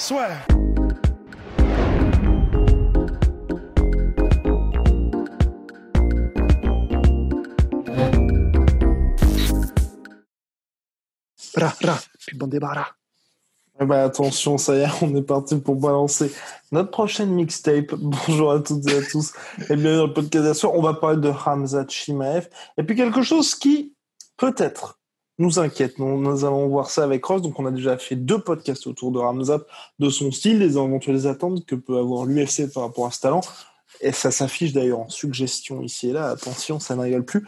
Soit. 0.00 0.28
Ra, 11.54 11.74
ra, 11.82 11.98
puis 12.26 12.38
bon. 12.38 12.48
Eh 13.82 13.84
ben, 13.84 13.90
attention, 13.90 14.56
ça 14.56 14.74
y 14.74 14.80
est, 14.80 14.88
on 15.02 15.14
est 15.14 15.22
parti 15.22 15.56
pour 15.56 15.76
balancer 15.76 16.32
notre 16.72 16.90
prochaine 16.90 17.34
mixtape. 17.34 17.94
Bonjour 17.98 18.52
à 18.52 18.60
toutes 18.60 18.88
et 18.88 18.96
à 18.96 19.02
tous. 19.02 19.34
Et 19.68 19.76
bienvenue 19.76 19.96
dans 19.96 20.06
le 20.06 20.14
podcast 20.14 20.54
soir. 20.54 20.72
On 20.74 20.80
va 20.80 20.94
parler 20.94 21.20
de 21.20 21.30
Hamza 21.44 21.84
Chimaev. 21.86 22.48
Et 22.78 22.84
puis 22.84 22.96
quelque 22.96 23.20
chose 23.20 23.54
qui, 23.54 23.94
peut-être, 24.38 24.99
nous 25.40 25.58
inquiète. 25.58 25.98
Nous, 25.98 26.20
nous 26.20 26.44
allons 26.44 26.68
voir 26.68 26.90
ça 26.90 27.02
avec 27.02 27.24
Ross. 27.24 27.42
Donc, 27.42 27.58
on 27.58 27.66
a 27.66 27.70
déjà 27.70 27.96
fait 27.96 28.14
deux 28.14 28.40
podcasts 28.40 28.86
autour 28.86 29.10
de 29.10 29.18
Hamza, 29.18 29.60
de 29.98 30.10
son 30.10 30.30
style, 30.30 30.58
des 30.58 30.76
éventuelles 30.76 31.26
attentes 31.26 31.64
que 31.64 31.74
peut 31.74 31.98
avoir 31.98 32.26
l'UFC 32.26 32.72
par 32.72 32.84
rapport 32.84 33.06
à 33.06 33.10
ce 33.10 33.20
talent. 33.20 33.40
Et 34.02 34.12
ça 34.12 34.30
s'affiche 34.30 34.72
d'ailleurs 34.72 35.00
en 35.00 35.08
suggestion 35.08 35.82
ici 35.82 36.10
et 36.10 36.12
là. 36.12 36.28
Attention, 36.28 36.78
ça 36.78 36.94
ne 36.94 37.00
rigole 37.00 37.24
plus. 37.24 37.46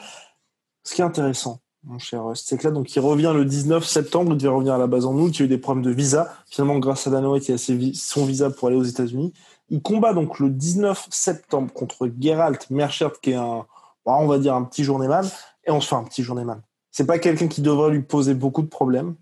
Ce 0.84 0.94
qui 0.94 1.02
est 1.02 1.05
intéressant, 1.05 1.61
mon 1.84 1.98
cher 1.98 2.25
Rust, 2.25 2.47
c'est 2.48 2.56
que 2.56 2.67
là, 2.67 2.72
donc, 2.72 2.94
il 2.97 3.00
revient 3.00 3.33
le 3.34 3.44
19 3.44 3.84
septembre, 3.84 4.33
il 4.33 4.39
devait 4.39 4.48
revenir 4.48 4.74
à 4.74 4.78
la 4.78 4.86
base 4.86 5.05
en 5.05 5.14
août, 5.14 5.36
il 5.36 5.41
y 5.41 5.42
a 5.42 5.45
eu 5.45 5.48
des 5.48 5.58
problèmes 5.58 5.84
de 5.84 5.91
visa. 5.91 6.34
Finalement, 6.48 6.78
grâce 6.78 7.06
à 7.06 7.11
Dana 7.11 7.28
White, 7.28 7.48
il 7.48 7.55
a 7.55 7.92
son 7.95 8.24
visa 8.24 8.50
pour 8.50 8.69
aller 8.69 8.77
aux 8.77 8.83
États-Unis. 8.83 9.33
Il 9.69 9.83
combat 9.83 10.14
donc 10.14 10.39
le 10.39 10.48
19 10.48 11.08
septembre 11.11 11.72
contre 11.72 12.11
Geralt 12.19 12.70
Merchert, 12.70 13.20
qui 13.20 13.33
est 13.33 13.36
un, 13.36 13.67
on 14.06 14.27
va 14.27 14.39
dire 14.39 14.55
un 14.55 14.64
petit 14.64 14.83
journeyman. 14.83 15.28
Et 15.64 15.70
on 15.70 15.80
se 15.80 15.89
fait 15.89 15.95
un 15.95 16.05
petit 16.05 16.22
journeyman. 16.22 16.62
C'est 16.93 17.07
pas 17.07 17.19
quelqu'un 17.19 17.48
qui 17.48 17.62
devrait 17.62 17.91
lui 17.91 18.03
poser 18.03 18.35
beaucoup 18.35 18.62
de 18.62 18.69
problèmes. 18.69 19.17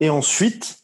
Et 0.00 0.08
ensuite, 0.08 0.78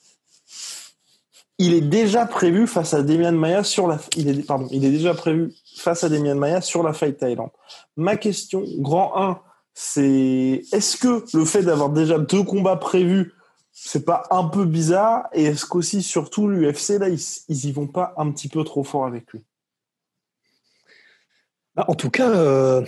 il 1.58 1.72
est 1.72 1.80
déjà 1.80 2.26
prévu 2.26 2.66
face 2.66 2.94
à 2.94 3.02
Demian 3.02 3.32
Maya 3.32 3.62
sur 3.62 3.86
la, 3.86 4.00
il 4.16 4.28
est, 4.28 4.42
pardon, 4.44 4.66
il 4.72 4.84
est 4.84 4.90
déjà 4.90 5.14
prévu 5.14 5.54
face 5.76 6.02
à 6.02 6.08
Demian 6.08 6.34
Maya 6.34 6.60
sur 6.60 6.82
la 6.82 6.92
Fight 6.92 7.16
Thailand. 7.16 7.52
Ma 7.96 8.16
question, 8.16 8.64
grand 8.78 9.16
1, 9.16 9.40
c'est 9.72 10.62
est-ce 10.72 10.96
que 10.96 11.24
le 11.36 11.44
fait 11.44 11.62
d'avoir 11.62 11.90
déjà 11.90 12.18
deux 12.18 12.42
combats 12.42 12.76
prévus, 12.76 13.32
c'est 13.72 14.04
pas 14.04 14.24
un 14.30 14.44
peu 14.44 14.64
bizarre? 14.64 15.28
Et 15.32 15.44
est-ce 15.44 15.66
qu'aussi, 15.66 16.02
surtout, 16.02 16.48
l'UFC, 16.48 16.98
là, 16.98 17.08
ils, 17.08 17.20
ils 17.48 17.66
y 17.66 17.72
vont 17.72 17.86
pas 17.86 18.14
un 18.16 18.30
petit 18.32 18.48
peu 18.48 18.64
trop 18.64 18.82
fort 18.82 19.06
avec 19.06 19.32
lui? 19.32 19.44
Bah, 21.76 21.84
en 21.88 21.94
tout 21.94 22.10
cas, 22.10 22.30
euh, 22.30 22.84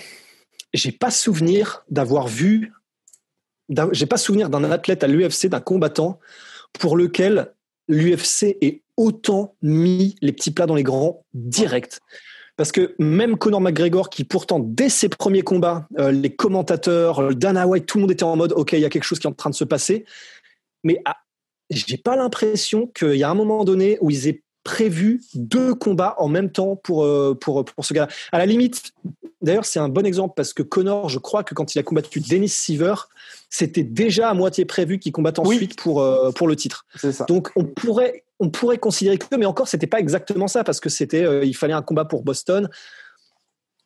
j'ai 0.73 0.93
pas 0.93 1.11
souvenir 1.11 1.85
d'avoir 1.89 2.29
vu, 2.29 2.73
j'ai 3.93 4.07
pas 4.07 4.17
souvenir 4.17 4.51
d'un 4.51 4.65
athlète 4.65 5.05
à 5.05 5.07
l'UFC, 5.07 5.47
d'un 5.49 5.61
combattant 5.61 6.19
pour 6.73 6.97
lequel 6.97 7.53
l'UFC 7.89 8.57
ait 8.61 8.83
autant 8.97 9.57
mis 9.63 10.17
les 10.23 10.33
petits 10.33 10.51
plats 10.51 10.67
dans 10.67 10.75
les 10.75 10.83
grands 10.83 11.25
direct. 11.35 12.01
Parce 12.57 12.73
que 12.73 12.95
même 12.99 13.37
Conor 13.37 13.61
McGregor, 13.61 14.09
qui 14.09 14.25
pourtant 14.25 14.59
dès 14.59 14.89
ses 14.89 15.11
premiers 15.11 15.43
combats, 15.43 15.87
euh, 15.99 16.11
les 16.11 16.35
commentateurs, 16.35 17.21
euh, 17.21 17.35
Dana 17.35 17.67
White, 17.67 17.87
tout 17.87 17.99
le 17.99 18.03
monde 18.03 18.11
était 18.11 18.23
en 18.23 18.37
mode 18.37 18.53
OK, 18.53 18.73
il 18.73 18.81
y 18.81 18.85
a 18.85 18.89
quelque 18.89 19.05
chose 19.05 19.19
qui 19.19 19.27
est 19.27 19.31
en 19.31 19.35
train 19.35 19.51
de 19.51 19.55
se 19.55 19.65
passer. 19.65 20.07
Mais 20.83 21.03
ah, 21.05 21.17
j'ai 21.69 21.99
pas 21.99 22.17
l'impression 22.17 22.87
qu'il 22.87 23.17
y 23.17 23.25
a 23.25 23.31
un 23.31 23.35
moment 23.35 23.65
donné 23.65 23.99
où 24.01 24.11
ils 24.11 24.27
aient 24.29 24.43
prévu 24.67 25.23
deux 25.35 25.77
combats 25.77 26.17
en 26.19 26.27
même 26.27 26.51
temps 26.51 26.75
pour, 26.75 27.05
euh, 27.05 27.39
pour, 27.41 27.65
pour 27.65 27.85
ce 27.85 27.95
gars. 27.95 28.09
À 28.33 28.39
la 28.39 28.47
limite, 28.47 28.91
d'ailleurs, 29.41 29.65
c'est 29.65 29.79
un 29.79 29.89
bon 29.89 30.05
exemple 30.05 30.35
parce 30.37 30.53
que 30.53 30.65
Connor, 30.65 31.09
je 31.09 31.21
crois 31.21 31.45
que 31.45 31.55
quand 31.55 31.73
il 31.77 31.79
a 31.79 31.85
combattu 31.85 32.19
Dennis 32.19 32.49
Seaver, 32.49 32.95
c'était 33.49 33.85
déjà 33.85 34.29
à 34.29 34.35
moitié 34.35 34.65
prévu 34.65 34.99
qu'il 34.99 35.13
combatte 35.13 35.39
Oui. 35.39 35.55
ensuite 35.55 35.77
pour, 35.77 36.03
euh, 36.03 36.33
pour 36.33 36.49
le 36.49 36.57
titre. 36.57 36.85
C'est 36.97 37.13
ça. 37.13 37.27
Donc 37.27 37.53
on 37.55 37.63
pourrait, 37.65 38.25
on 38.41 38.51
pourrait 38.51 38.79
considérer 38.79 39.19
que, 39.19 39.37
mais 39.37 39.47
encore, 39.47 39.69
c'était 39.69 39.87
pas 39.87 40.01
exactement 40.01 40.49
ça 40.49 40.65
parce 40.65 40.81
que 40.81 40.89
c'était, 40.89 41.25
euh, 41.25 41.45
il 41.45 41.55
fallait 41.55 41.73
un 41.73 41.83
combat 41.83 42.05
pour 42.05 42.25
Boston. 42.25 42.69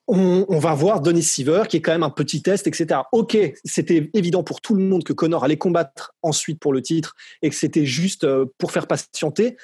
On, 0.09 0.47
on 0.49 0.59
va 0.59 0.73
voir 0.73 1.03
Denis 1.03 1.23
Seaver 1.23 1.65
qui 1.69 1.77
est 1.77 1.83
quand 1.83 1.93
même 1.93 2.03
un 2.03 2.11
petit 2.11 2.41
test, 2.41 2.67
etc. 2.67 3.03
Ok, 3.13 3.37
c'était 3.67 4.11
évident 4.15 4.43
pour 4.43 4.63
tout 4.63 4.75
le 4.75 4.83
monde 4.83 5.05
que 5.05 5.13
Connor 5.13 5.45
allait 5.45 5.59
combattre 5.59 6.15
ensuite 6.23 6.59
pour 6.59 6.73
le 6.73 6.81
titre 6.81 7.15
et 7.43 7.51
que 7.51 7.55
c'était 7.55 7.85
juste 7.85 8.27
pour 8.57 8.73
faire 8.73 8.87
patienter. 8.87 9.59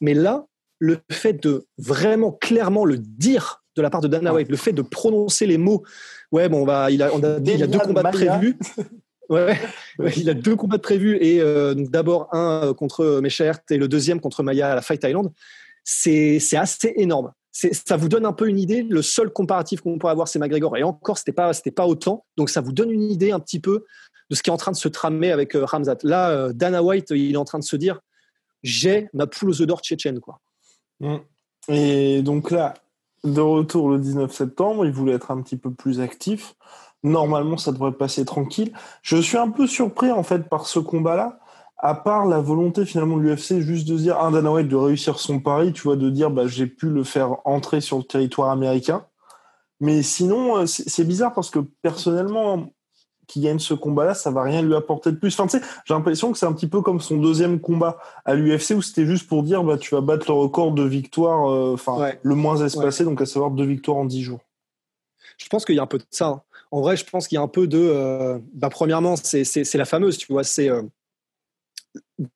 Mais 0.00 0.14
là, 0.14 0.46
le 0.80 0.98
fait 1.10 1.34
de 1.34 1.66
vraiment 1.78 2.32
clairement 2.32 2.84
le 2.84 2.98
dire 2.98 3.62
de 3.76 3.82
la 3.82 3.90
part 3.90 4.00
de 4.00 4.08
Dana 4.08 4.34
White, 4.34 4.48
le 4.48 4.56
fait 4.56 4.72
de 4.72 4.82
prononcer 4.82 5.46
les 5.46 5.58
mots, 5.58 5.84
ouais, 6.32 6.48
bon, 6.48 6.62
on 6.62 6.64
va, 6.64 6.90
il 6.90 7.02
a, 7.02 7.14
on 7.14 7.22
a, 7.22 7.38
il 7.44 7.58
y 7.58 7.62
a 7.62 7.68
deux 7.68 7.78
combats 7.78 8.02
de 8.02 8.10
prévus. 8.10 8.58
Ouais, 9.28 9.56
ouais, 10.00 10.12
il 10.16 10.28
a 10.28 10.34
deux 10.34 10.56
combats 10.56 10.78
de 10.78 10.82
prévus 10.82 11.16
et 11.20 11.40
euh, 11.40 11.72
donc 11.74 11.88
d'abord 11.90 12.34
un 12.34 12.64
euh, 12.64 12.74
contre 12.74 13.20
Mechert 13.20 13.60
et 13.70 13.76
le 13.76 13.86
deuxième 13.86 14.20
contre 14.20 14.42
Maya 14.42 14.72
à 14.72 14.74
la 14.74 14.82
Fight 14.82 15.04
Island. 15.04 15.30
C'est 15.84 16.40
assez 16.54 16.92
énorme. 16.96 17.32
Ça 17.52 17.96
vous 17.96 18.08
donne 18.08 18.26
un 18.26 18.32
peu 18.32 18.48
une 18.48 18.58
idée. 18.58 18.82
Le 18.82 19.02
seul 19.02 19.30
comparatif 19.30 19.82
qu'on 19.82 19.98
pourrait 19.98 20.12
avoir, 20.12 20.28
c'est 20.28 20.38
McGregor. 20.38 20.76
Et 20.76 20.82
encore, 20.82 21.18
c'était 21.18 21.32
pas 21.32 21.52
c'était 21.52 21.70
pas 21.70 21.86
autant. 21.86 22.24
Donc 22.36 22.50
ça 22.50 22.60
vous 22.60 22.72
donne 22.72 22.90
une 22.90 23.10
idée 23.10 23.30
un 23.30 23.40
petit 23.40 23.60
peu 23.60 23.84
de 24.30 24.36
ce 24.36 24.42
qui 24.42 24.50
est 24.50 24.52
en 24.52 24.56
train 24.56 24.70
de 24.70 24.76
se 24.76 24.88
tramer 24.88 25.32
avec 25.32 25.54
euh, 25.56 25.64
Ramzat. 25.64 25.98
Là, 26.04 26.30
euh, 26.30 26.52
Dana 26.52 26.82
White, 26.82 27.10
il 27.10 27.34
est 27.34 27.36
en 27.36 27.44
train 27.44 27.58
de 27.58 27.64
se 27.64 27.76
dire, 27.76 28.00
j'ai 28.62 29.08
ma 29.12 29.26
poule 29.26 29.50
aux 29.50 29.60
œufs 29.60 29.66
d'or 29.66 29.80
tchétchène, 29.80 30.20
quoi. 30.20 30.40
Mm. 31.00 31.16
Et 31.68 32.22
donc 32.22 32.50
là, 32.50 32.74
de 33.24 33.40
retour 33.40 33.90
le 33.90 33.98
19 33.98 34.32
septembre, 34.32 34.86
il 34.86 34.92
voulait 34.92 35.14
être 35.14 35.30
un 35.30 35.42
petit 35.42 35.56
peu 35.56 35.70
plus 35.70 36.00
actif. 36.00 36.54
Normalement, 37.02 37.56
ça 37.56 37.72
devrait 37.72 37.92
passer 37.92 38.24
tranquille. 38.24 38.72
Je 39.02 39.16
suis 39.16 39.38
un 39.38 39.50
peu 39.50 39.66
surpris 39.66 40.10
en 40.10 40.22
fait 40.22 40.48
par 40.48 40.66
ce 40.66 40.78
combat-là, 40.78 41.38
à 41.78 41.94
part 41.94 42.26
la 42.26 42.40
volonté 42.40 42.84
finalement 42.84 43.16
de 43.16 43.22
l'UFC 43.22 43.60
juste 43.60 43.88
de 43.88 43.96
dire, 43.96 44.20
un 44.20 44.30
Dana 44.32 44.52
White 44.52 44.68
de 44.68 44.76
réussir 44.76 45.18
son 45.18 45.40
pari, 45.40 45.72
tu 45.72 45.82
vois, 45.82 45.96
de 45.96 46.10
dire, 46.10 46.30
bah, 46.30 46.46
j'ai 46.46 46.66
pu 46.66 46.90
le 46.90 47.04
faire 47.04 47.36
entrer 47.46 47.80
sur 47.80 47.98
le 47.98 48.04
territoire 48.04 48.50
américain. 48.50 49.06
Mais 49.80 50.02
sinon, 50.02 50.58
euh, 50.58 50.66
c'est 50.66 51.04
bizarre 51.04 51.32
parce 51.32 51.48
que 51.48 51.60
personnellement, 51.82 52.68
qui 53.30 53.40
gagne 53.40 53.58
ce 53.58 53.74
combat-là, 53.74 54.14
ça 54.14 54.30
va 54.30 54.42
rien 54.42 54.60
lui 54.62 54.74
apporter 54.74 55.12
de 55.12 55.16
plus. 55.16 55.32
Enfin, 55.38 55.46
tu 55.46 55.58
sais, 55.58 55.64
j'ai 55.84 55.94
l'impression 55.94 56.32
que 56.32 56.38
c'est 56.38 56.46
un 56.46 56.52
petit 56.52 56.66
peu 56.66 56.82
comme 56.82 57.00
son 57.00 57.16
deuxième 57.16 57.60
combat 57.60 57.98
à 58.24 58.34
l'UFC 58.34 58.72
où 58.72 58.82
c'était 58.82 59.06
juste 59.06 59.28
pour 59.28 59.42
dire, 59.42 59.62
bah, 59.62 59.78
tu 59.78 59.94
vas 59.94 60.00
battre 60.00 60.26
le 60.28 60.34
record 60.34 60.72
de 60.72 60.82
victoires, 60.82 61.48
euh, 61.50 61.74
enfin, 61.74 61.96
Ouais. 61.98 62.18
le 62.22 62.34
moins 62.34 62.56
espacé, 62.64 63.04
donc 63.04 63.20
à 63.22 63.26
savoir 63.26 63.50
deux 63.52 63.64
victoires 63.64 63.96
en 63.98 64.04
dix 64.04 64.22
jours. 64.22 64.40
Je 65.38 65.46
pense 65.48 65.64
qu'il 65.64 65.74
y 65.76 65.78
a 65.78 65.82
un 65.82 65.86
peu 65.86 65.98
de 65.98 66.04
ça. 66.10 66.26
hein. 66.26 66.42
En 66.72 66.80
vrai, 66.82 66.96
je 66.96 67.04
pense 67.04 67.26
qu'il 67.28 67.36
y 67.36 67.38
a 67.38 67.42
un 67.42 67.48
peu 67.48 67.66
de. 67.66 67.78
euh, 67.78 68.38
bah, 68.52 68.68
premièrement, 68.70 69.14
c'est 69.16 69.74
la 69.74 69.84
fameuse, 69.84 70.18
tu 70.18 70.32
vois, 70.32 70.44
c'est 70.44 70.68
euh, 70.68 70.82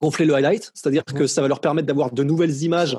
gonfler 0.03 0.25
le 0.27 0.35
highlight, 0.35 0.71
c'est-à-dire 0.75 1.05
que 1.05 1.27
ça 1.27 1.43
va 1.43 1.49
leur 1.49 1.61
permettre 1.61 1.87
d'avoir 1.87 2.11
de 2.11 2.23
nouvelles 2.25 2.63
images. 2.63 2.97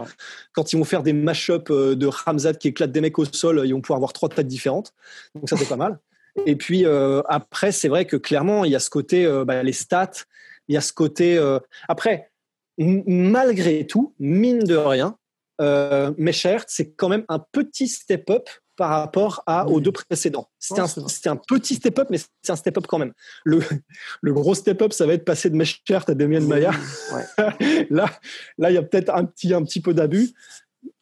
Quand 0.54 0.72
ils 0.72 0.78
vont 0.78 0.84
faire 0.86 1.04
des 1.04 1.14
mash-up 1.14 1.70
euh, 1.72 1.96
de 1.96 2.08
Ramzat 2.08 2.54
qui 2.54 2.68
éclatent 2.70 2.92
des 2.92 3.02
mecs 3.02 3.18
au 3.20 3.26
sol, 3.26 3.62
ils 3.66 3.74
vont 3.74 3.82
pouvoir 3.82 3.98
avoir 3.98 4.14
trois 4.14 4.30
têtes 4.30 4.48
différentes. 4.48 4.94
Donc 5.34 5.50
ça, 5.50 5.58
c'est 5.58 5.68
pas 5.68 5.76
mal. 5.76 6.00
Et 6.46 6.56
puis 6.56 6.86
euh, 6.86 7.22
après, 7.28 7.72
c'est 7.72 7.88
vrai 7.88 8.06
que 8.06 8.18
clairement, 8.18 8.66
il 8.66 8.72
y 8.72 8.76
a 8.76 8.80
ce 8.80 8.90
côté, 8.90 9.26
euh, 9.26 9.46
bah, 9.46 9.64
les 9.64 9.74
stats, 9.74 10.12
il 10.68 10.76
y 10.76 10.78
a 10.78 10.82
ce 10.82 10.94
côté. 10.94 11.38
euh, 11.38 11.60
Après, 11.88 12.32
malgré 12.78 13.86
tout, 13.88 14.14
mine 14.20 14.60
de 14.60 14.76
rien, 14.76 15.18
euh, 15.62 16.12
Mechert, 16.18 16.66
c'est 16.68 16.92
quand 16.92 17.08
même 17.10 17.24
un 17.30 17.40
petit 17.40 17.88
step-up 17.88 18.50
par 18.76 18.90
rapport 18.90 19.42
à, 19.46 19.68
aux 19.70 19.80
deux 19.80 19.94
précédents. 19.94 20.50
Un, 20.78 20.86
c'est 20.88 21.30
un 21.30 21.38
petit 21.38 21.76
step-up, 21.76 22.10
mais 22.10 22.18
c'est 22.18 22.52
un 22.52 22.58
step-up 22.58 22.86
quand 22.88 22.98
même. 22.98 23.14
Le, 23.46 23.62
le 24.22 24.34
gros 24.34 24.54
step-up, 24.54 24.92
ça 24.92 25.06
va 25.06 25.14
être 25.14 25.24
passer 25.24 25.50
de 25.50 25.56
Mechert 25.56 26.04
à 26.10 26.14
Damien 26.14 26.42
Maya. 26.42 26.72
Ouais. 27.14 27.88
là, 27.90 28.10
là, 28.58 28.72
il 28.72 28.74
y 28.74 28.78
a 28.78 28.84
peut-être 28.84 29.16
un 29.16 29.24
petit, 29.24 29.54
un 29.54 29.64
petit 29.64 29.80
peu 29.80 29.94
d'abus. 29.94 30.34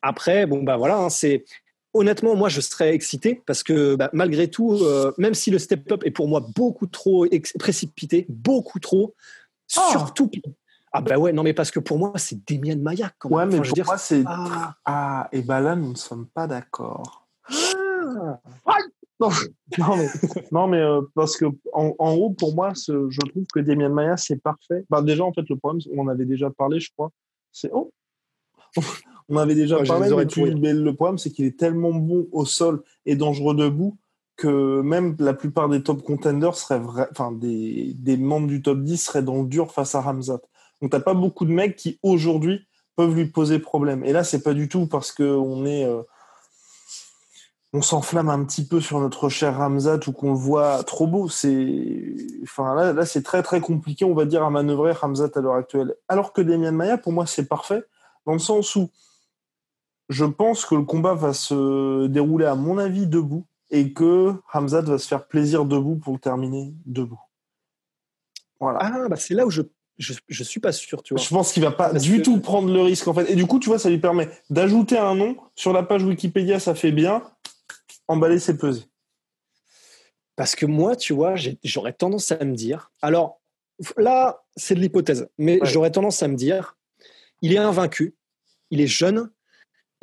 Après, 0.03 0.45
bon, 0.45 0.61
bah 0.61 0.77
voilà, 0.77 0.97
hein, 0.97 1.09
c'est 1.09 1.45
honnêtement, 1.93 2.35
moi, 2.35 2.49
je 2.49 2.61
serais 2.61 2.93
excité 2.93 3.41
parce 3.45 3.63
que 3.63 3.95
bah, 3.95 4.09
malgré 4.13 4.49
tout, 4.49 4.73
euh, 4.73 5.11
même 5.17 5.33
si 5.33 5.51
le 5.51 5.59
step-up 5.59 6.03
est 6.05 6.11
pour 6.11 6.27
moi 6.27 6.45
beaucoup 6.55 6.87
trop 6.87 7.25
précipité, 7.59 8.25
beaucoup 8.29 8.79
trop, 8.79 9.13
Ah. 9.77 9.87
surtout. 9.91 10.29
Ah 10.95 11.01
bah 11.01 11.17
ouais, 11.17 11.33
non, 11.33 11.41
mais 11.43 11.53
parce 11.53 11.71
que 11.71 11.79
pour 11.79 11.97
moi, 11.97 12.13
c'est 12.17 12.37
Damien 12.47 12.75
Maya 12.75 13.11
quand 13.17 13.29
même. 13.29 13.37
Ouais, 13.37 13.45
mais 13.47 13.53
Enfin, 13.55 13.63
je 13.63 13.69
veux 13.69 13.69
pour 13.69 13.75
dire, 13.75 13.85
moi, 13.85 13.97
c'est. 13.97 14.23
ah. 14.27 14.75
Ah, 14.85 15.29
et 15.31 15.41
bah 15.41 15.59
là, 15.59 15.75
nous 15.75 15.89
ne 15.91 15.95
sommes 15.97 16.27
pas 16.27 16.45
d'accord. 16.47 17.27
Ah. 17.49 18.77
non, 19.19 19.29
mais, 19.95 20.07
non, 20.51 20.67
mais 20.67 20.77
euh, 20.77 21.01
parce 21.15 21.35
que 21.37 21.45
en, 21.73 21.95
en, 21.97 22.13
haut, 22.13 22.29
pour 22.31 22.53
moi, 22.53 22.73
ce, 22.75 23.09
je 23.09 23.19
trouve 23.21 23.45
que 23.53 23.59
Damien 23.59 23.89
Maya, 23.89 24.17
c'est 24.17 24.41
parfait. 24.41 24.85
Bah, 24.89 25.01
déjà, 25.01 25.23
en 25.23 25.33
fait, 25.33 25.47
le 25.49 25.55
problème, 25.55 25.81
on 25.95 26.03
en 26.03 26.07
avait 26.09 26.25
déjà 26.25 26.49
parlé, 26.51 26.79
je 26.79 26.91
crois. 26.91 27.09
C'est 27.51 27.69
oh 27.73 27.91
On 29.29 29.37
avait 29.37 29.55
déjà 29.55 29.81
parlé, 29.83 30.09
mais, 30.59 30.73
le 30.73 30.93
problème, 30.93 31.17
c'est 31.17 31.31
qu'il 31.31 31.45
est 31.45 31.57
tellement 31.57 31.93
bon 31.93 32.27
au 32.31 32.45
sol 32.45 32.83
et 33.05 33.15
dangereux 33.15 33.55
debout 33.55 33.97
que 34.35 34.81
même 34.81 35.15
la 35.19 35.33
plupart 35.33 35.69
des 35.69 35.83
top 35.83 36.01
contenders 36.03 36.55
seraient 36.55 36.81
enfin, 37.11 37.31
des, 37.31 37.93
des, 37.95 38.17
membres 38.17 38.47
du 38.47 38.61
top 38.61 38.79
10 38.79 38.97
seraient 38.97 39.21
dans 39.21 39.43
le 39.43 39.47
dur 39.47 39.71
face 39.71 39.93
à 39.95 40.01
Ramzat. 40.01 40.41
Donc, 40.81 40.91
t'as 40.91 40.99
pas 40.99 41.13
beaucoup 41.13 41.45
de 41.45 41.51
mecs 41.51 41.75
qui, 41.75 41.99
aujourd'hui, 42.01 42.65
peuvent 42.95 43.15
lui 43.15 43.25
poser 43.25 43.59
problème. 43.59 44.03
Et 44.03 44.11
là, 44.11 44.23
c'est 44.23 44.41
pas 44.41 44.53
du 44.53 44.67
tout 44.67 44.87
parce 44.87 45.11
qu'on 45.11 45.65
est. 45.65 45.85
Euh, 45.85 46.01
on 47.75 47.81
s'enflamme 47.81 48.29
un 48.29 48.43
petit 48.43 48.67
peu 48.67 48.79
sur 48.79 48.99
notre 48.99 49.29
cher 49.29 49.57
Ramzat 49.57 49.99
ou 50.05 50.11
qu'on 50.11 50.33
le 50.33 50.37
voit 50.37 50.83
trop 50.83 51.07
beau. 51.07 51.27
C'est, 51.27 52.15
enfin 52.43 52.75
là, 52.75 52.93
là 52.93 53.03
c'est 53.03 53.23
très 53.23 53.41
très 53.41 53.61
compliqué, 53.61 54.05
on 54.05 54.13
va 54.13 54.25
dire, 54.25 54.43
à 54.43 54.51
manœuvrer 54.51 54.91
Ramzat 54.91 55.31
à 55.33 55.41
l'heure 55.41 55.55
actuelle. 55.55 55.95
Alors 56.07 56.33
que 56.33 56.41
Demian 56.41 56.71
Maya, 56.71 56.99
pour 56.99 57.13
moi, 57.13 57.25
c'est 57.25 57.47
parfait 57.47 57.83
dans 58.27 58.33
le 58.33 58.39
sens 58.39 58.75
où 58.75 58.89
je 60.13 60.25
pense 60.25 60.65
que 60.65 60.75
le 60.75 60.83
combat 60.83 61.13
va 61.13 61.33
se 61.33 62.07
dérouler, 62.07 62.45
à 62.45 62.55
mon 62.55 62.77
avis, 62.77 63.07
debout 63.07 63.45
et 63.71 63.91
que 63.91 64.35
Ramzat 64.47 64.81
va 64.81 64.97
se 64.97 65.07
faire 65.07 65.27
plaisir 65.27 65.65
debout 65.65 65.95
pour 65.95 66.13
le 66.13 66.19
terminer 66.19 66.73
debout. 66.85 67.19
Voilà. 68.59 68.79
Ah, 68.81 69.09
bah 69.09 69.15
c'est 69.15 69.33
là 69.33 69.45
où 69.45 69.49
je 69.49 69.63
je, 69.97 70.13
je 70.27 70.43
suis 70.43 70.59
pas 70.59 70.71
sûr, 70.71 71.03
tu 71.03 71.13
vois. 71.13 71.21
Je 71.21 71.29
pense 71.29 71.53
qu'il 71.53 71.63
va 71.63 71.71
pas 71.71 71.93
du 71.93 72.21
tout 72.21 72.39
prendre 72.39 72.71
le 72.71 72.81
risque 72.81 73.07
en 73.07 73.13
fait. 73.13 73.29
Et 73.29 73.35
du 73.35 73.45
coup, 73.45 73.59
tu 73.59 73.69
vois, 73.69 73.79
ça 73.79 73.89
lui 73.89 73.99
permet 73.99 74.29
d'ajouter 74.49 74.97
un 74.97 75.15
nom 75.15 75.37
sur 75.55 75.73
la 75.73 75.83
page 75.83 76.03
Wikipédia, 76.03 76.59
ça 76.59 76.73
fait 76.75 76.91
bien. 76.91 77.23
Emballer, 78.07 78.39
c'est 78.39 78.57
peser. 78.57 78.83
Parce 80.35 80.55
que 80.55 80.65
moi, 80.65 80.95
tu 80.95 81.13
vois, 81.13 81.35
j'aurais 81.63 81.93
tendance 81.93 82.31
à 82.31 82.43
me 82.43 82.55
dire. 82.55 82.91
Alors 83.01 83.39
là, 83.97 84.43
c'est 84.55 84.75
de 84.75 84.79
l'hypothèse, 84.79 85.29
mais 85.37 85.59
j'aurais 85.63 85.91
tendance 85.91 86.23
à 86.23 86.27
me 86.27 86.35
dire, 86.35 86.75
il 87.41 87.53
est 87.53 87.59
invaincu, 87.59 88.15
il 88.71 88.81
est 88.81 88.87
jeune, 88.87 89.29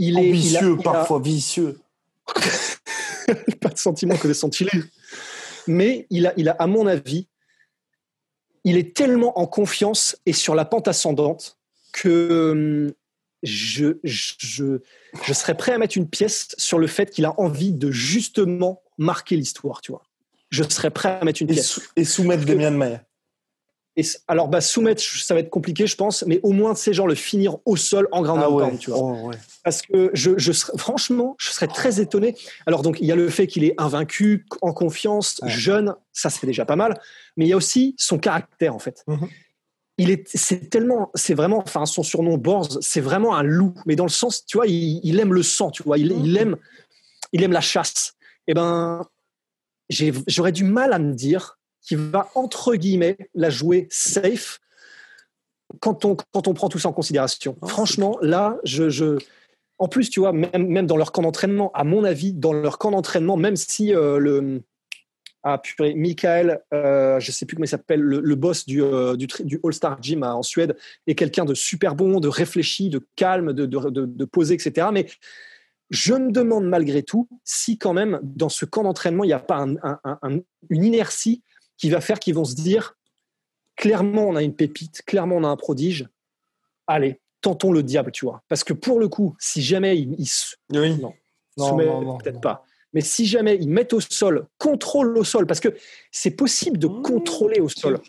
il 0.00 0.19
est 0.19 0.32
vicieux, 0.32 0.76
parfois 0.79 1.20
vicieux. 1.20 1.79
pas 3.61 3.69
de 3.69 3.79
sentiment 3.79 4.17
que 4.17 4.26
des 4.26 4.35
sentiments. 4.35 4.70
Mais 5.67 6.06
il 6.11 6.26
a, 6.26 6.32
il 6.38 6.49
a, 6.49 6.52
à 6.52 6.67
mon 6.67 6.87
avis, 6.87 7.29
il 8.64 8.79
est 8.79 8.97
tellement 8.97 9.38
en 9.38 9.47
confiance 9.47 10.17
et 10.25 10.32
sur 10.32 10.55
la 10.55 10.64
pente 10.64 10.88
ascendante 10.88 11.58
que 11.93 12.50
hum, 12.52 12.93
je, 13.43 13.99
je, 14.02 14.79
je 15.23 15.32
serais 15.32 15.56
prêt 15.56 15.73
à 15.73 15.79
mettre 15.79 15.97
une 15.97 16.08
pièce 16.08 16.55
sur 16.56 16.79
le 16.79 16.87
fait 16.87 17.11
qu'il 17.11 17.26
a 17.26 17.38
envie 17.38 17.73
de 17.73 17.91
justement 17.91 18.82
marquer 18.99 19.37
l'histoire, 19.37 19.81
tu 19.82 19.93
vois. 19.93 20.03
Je 20.50 20.62
serais 20.64 20.91
prêt 20.91 21.19
à 21.20 21.25
mettre 21.25 21.43
une 21.43 21.49
pièce. 21.49 21.81
Et, 21.96 22.05
soumettre 22.05 22.44
Demian 22.44 22.73
Maia. 22.73 23.05
Et 23.96 24.02
alors, 24.28 24.48
bah, 24.48 24.60
soumettre, 24.60 25.02
ça 25.02 25.34
va 25.34 25.40
être 25.40 25.50
compliqué, 25.50 25.87
je 25.87 25.96
pense, 25.96 26.25
mais 26.26 26.38
au 26.42 26.52
moins, 26.52 26.75
ces 26.75 26.94
gens 26.94 27.06
le 27.06 27.16
finir 27.16 27.56
au 27.64 27.76
sol 27.76 28.08
en 28.12 28.22
grand 28.22 28.38
ah 28.38 28.70
tu 28.78 28.90
vois. 28.90 29.00
Oh, 29.00 29.31
Parce 29.64 29.82
que 29.82 30.10
je, 30.14 30.38
je 30.38 30.52
franchement, 30.52 31.34
je 31.38 31.50
serais 31.50 31.66
très 31.66 32.00
étonné. 32.00 32.37
Alors, 32.66 32.82
donc, 32.82 32.98
il 33.00 33.06
y 33.06 33.12
a 33.12 33.16
le 33.16 33.28
fait 33.28 33.48
qu'il 33.48 33.64
est 33.64 33.75
invaincu, 33.78 34.46
en 34.62 34.72
confiance, 34.72 35.40
jeune, 35.44 35.94
ça, 36.12 36.31
c'est 36.31 36.46
déjà 36.46 36.64
pas 36.64 36.76
mal. 36.76 37.00
Mais 37.37 37.46
il 37.46 37.48
y 37.48 37.52
a 37.52 37.56
aussi 37.56 37.94
son 37.98 38.19
caractère, 38.19 38.75
en 38.75 38.78
fait. 38.78 39.02
Mhm. 39.08 39.28
Il 39.98 40.10
est, 40.10 40.26
c'est 40.34 40.70
tellement, 40.70 41.10
c'est 41.14 41.34
vraiment, 41.34 41.58
enfin, 41.58 41.84
son 41.84 42.02
surnom 42.02 42.38
Borz, 42.38 42.78
c'est 42.81 43.02
vraiment 43.02 43.36
un 43.36 43.43
loup, 43.43 43.75
mais 43.86 43.96
dans 43.96 44.04
le 44.04 44.10
sens, 44.10 44.46
tu 44.46 44.56
vois, 44.56 44.66
il, 44.66 45.20
aime 45.20 45.34
le 45.34 45.43
sang, 45.43 45.70
tu 45.70 45.82
vois, 45.82 45.98
il, 45.98 46.12
il, 46.12 46.38
aime, 46.38 46.56
il 47.32 47.43
aime 47.43 47.52
la 47.52 47.60
chasse. 47.60 48.14
Eh 48.46 48.54
ben, 48.54 49.06
j'aurais 49.90 50.52
du 50.52 50.64
mal 50.64 50.93
à 50.93 50.98
me 50.98 51.12
dire 51.12 51.59
qui 51.82 51.94
va, 51.94 52.29
entre 52.35 52.75
guillemets, 52.75 53.17
la 53.35 53.50
jouer 53.50 53.88
safe 53.91 54.61
quand 55.79 56.05
on, 56.05 56.17
quand 56.32 56.49
on 56.49 56.55
prend 56.55 56.69
tout 56.69 56.79
ça 56.79 56.88
en 56.88 56.93
considération. 56.93 57.56
Franchement, 57.67 58.19
là, 58.23 58.59
je, 58.65 58.88
je, 58.88 59.19
En 59.79 59.88
plus, 59.88 60.11
tu 60.11 60.21
vois, 60.21 60.32
même, 60.32 60.67
même 60.67 60.87
dans 60.87 60.97
leur 60.97 61.12
camp 61.12 61.23
d'entraînement, 61.23 61.71
à 61.73 61.85
mon 61.85 62.03
avis, 62.05 62.32
dans 62.32 62.53
leur 62.53 62.79
camp 62.79 62.91
d'entraînement, 62.91 63.37
même 63.37 63.56
si 63.56 63.94
euh, 63.94 64.19
le. 64.19 64.62
Ah, 65.43 65.56
purée, 65.56 65.94
Michael, 65.94 66.61
euh, 66.75 67.19
je 67.19 67.32
sais 67.32 67.47
plus 67.47 67.56
comment 67.56 67.65
il 67.65 67.69
s'appelle, 67.69 68.00
le, 68.00 68.35
boss 68.35 68.67
du, 68.67 68.82
euh, 68.82 69.17
du, 69.17 69.27
du 69.44 69.59
All-Star 69.65 69.97
Gym 70.03 70.23
en 70.23 70.43
Suède, 70.43 70.77
est 71.06 71.15
quelqu'un 71.15 71.47
de 71.47 71.55
super 71.55 71.94
bon, 71.94 72.21
de 72.21 72.29
réfléchi, 72.29 72.91
de 72.91 73.00
calme, 73.17 73.55
de, 73.55 73.65
de, 73.65 73.88
de, 73.88 74.25
posé, 74.27 74.53
etc. 74.53 74.88
Mais 74.93 75.06
je 75.88 76.12
me 76.12 76.31
demande 76.31 76.67
malgré 76.67 77.03
tout 77.03 77.27
si 77.43 77.79
quand 77.79 77.94
même 77.94 78.21
dans 78.23 78.50
ce 78.50 78.67
camp 78.67 78.82
d'entraînement, 78.82 79.25
il 79.25 79.29
n'y 79.29 79.32
a 79.32 79.38
pas 79.38 79.65
une 80.69 80.85
inertie 80.85 81.43
qui 81.81 81.88
va 81.88 82.00
faire 82.00 82.21
qu'ils 82.21 82.35
vont 82.35 82.44
se 82.44 82.55
dire 82.55 82.94
clairement 83.75 84.29
on 84.29 84.37
a 84.37 84.43
une 84.43 84.55
pépite, 84.55 85.03
clairement 85.06 85.37
on 85.37 85.44
a 85.44 85.49
un 85.49 85.56
prodige. 85.56 86.06
Allez, 86.87 87.21
tentons 87.41 87.73
le 87.73 87.82
diable, 87.82 88.12
tu 88.12 88.27
vois. 88.27 88.43
Parce 88.49 88.62
que 88.62 88.75
pour 88.75 89.00
le 89.00 89.09
coup, 89.09 89.35
si 89.38 89.62
jamais 89.62 89.99
ils, 89.99 90.29
oui. 90.75 90.99
non, 91.00 91.15
non, 91.56 92.19
peut-être 92.19 92.41
pas. 92.41 92.65
Mais 92.93 93.00
si 93.00 93.25
jamais 93.25 93.56
ils 93.56 93.69
mettent 93.69 93.94
au 93.94 94.00
sol, 94.00 94.47
contrôle 94.59 95.17
au 95.17 95.25
sol, 95.25 95.47
parce 95.47 95.61
que 95.61 95.75
c'est 96.11 96.32
possible 96.32 96.77
de 96.77 96.88
mmh, 96.88 97.03
contrôler 97.03 97.61
au 97.61 97.69
sol. 97.69 98.00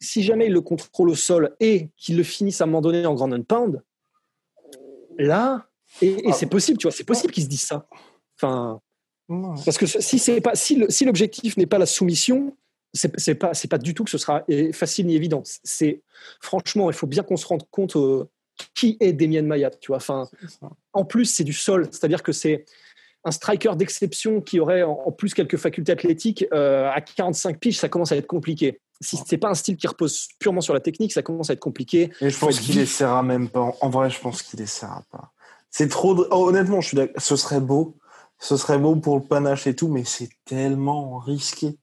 Si 0.00 0.22
jamais 0.22 0.46
ils 0.46 0.52
le 0.52 0.60
contrôlent 0.60 1.10
au 1.10 1.14
sol 1.14 1.56
et 1.60 1.88
qu'ils 1.96 2.18
le 2.18 2.22
finissent 2.22 2.60
à 2.60 2.64
un 2.64 2.66
moment 2.66 2.82
donné 2.82 3.06
en 3.06 3.14
grand 3.14 3.32
and 3.32 3.44
pound, 3.44 3.82
là, 5.16 5.66
et, 6.02 6.22
ah. 6.26 6.32
c'est 6.32 6.46
possible, 6.46 6.76
tu 6.76 6.86
vois, 6.86 6.92
c'est 6.92 7.04
possible 7.04 7.32
qu'ils 7.32 7.44
se 7.44 7.48
disent 7.48 7.66
ça. 7.66 7.86
Enfin, 8.34 8.82
parce 9.28 9.78
que 9.78 9.86
si 9.86 10.18
c'est 10.18 10.40
pas 10.40 10.54
si 10.54 11.04
l'objectif 11.04 11.56
n'est 11.56 11.66
pas 11.66 11.78
la 11.78 11.86
soumission, 11.86 12.56
c'est 12.92 13.18
c'est 13.18 13.34
pas 13.34 13.54
c'est 13.54 13.68
pas 13.68 13.78
du 13.78 13.94
tout 13.94 14.04
que 14.04 14.10
ce 14.10 14.18
sera 14.18 14.44
facile 14.72 15.06
ni 15.06 15.16
évident. 15.16 15.42
C'est 15.44 16.02
franchement, 16.40 16.90
il 16.90 16.94
faut 16.94 17.06
bien 17.06 17.22
qu'on 17.22 17.36
se 17.36 17.46
rende 17.46 17.64
compte 17.70 17.96
euh, 17.96 18.24
qui 18.74 18.96
est 19.00 19.12
Damien 19.12 19.42
Mayat, 19.42 19.70
tu 19.80 19.88
vois. 19.88 19.98
Enfin, 19.98 20.28
en 20.92 21.04
plus 21.04 21.24
c'est 21.24 21.44
du 21.44 21.52
sol, 21.52 21.88
c'est-à-dire 21.90 22.22
que 22.22 22.32
c'est 22.32 22.64
un 23.24 23.32
striker 23.32 23.74
d'exception 23.74 24.40
qui 24.40 24.60
aurait 24.60 24.84
en 24.84 25.10
plus 25.10 25.34
quelques 25.34 25.56
facultés 25.56 25.90
athlétiques 25.90 26.46
euh, 26.52 26.88
à 26.88 27.00
45 27.00 27.58
piges, 27.58 27.78
ça 27.78 27.88
commence 27.88 28.12
à 28.12 28.16
être 28.16 28.28
compliqué. 28.28 28.80
Si 29.00 29.18
c'est 29.26 29.36
pas 29.36 29.48
un 29.48 29.54
style 29.54 29.76
qui 29.76 29.86
repose 29.88 30.28
purement 30.38 30.60
sur 30.60 30.72
la 30.72 30.80
technique, 30.80 31.12
ça 31.12 31.22
commence 31.22 31.50
à 31.50 31.52
être 31.52 31.60
compliqué. 31.60 32.10
Et 32.20 32.30
je 32.30 32.38
pense 32.38 32.60
qu'il 32.60 32.78
essaiera 32.78 33.22
même 33.22 33.48
pas. 33.48 33.74
En 33.80 33.90
vrai, 33.90 34.08
je 34.08 34.18
pense 34.20 34.42
qu'il 34.42 34.60
essaiera 34.60 35.02
pas. 35.10 35.32
C'est 35.70 35.88
trop. 35.88 36.24
Oh, 36.30 36.48
honnêtement, 36.48 36.80
je 36.80 36.88
suis 36.88 36.98
Ce 37.18 37.36
serait 37.36 37.60
beau 37.60 37.96
ce 38.38 38.56
serait 38.56 38.78
beau 38.78 38.96
pour 38.96 39.16
le 39.16 39.22
panache 39.22 39.66
et 39.66 39.74
tout, 39.74 39.88
mais 39.88 40.04
c'est 40.04 40.30
tellement 40.44 41.18
risqué. 41.18 41.78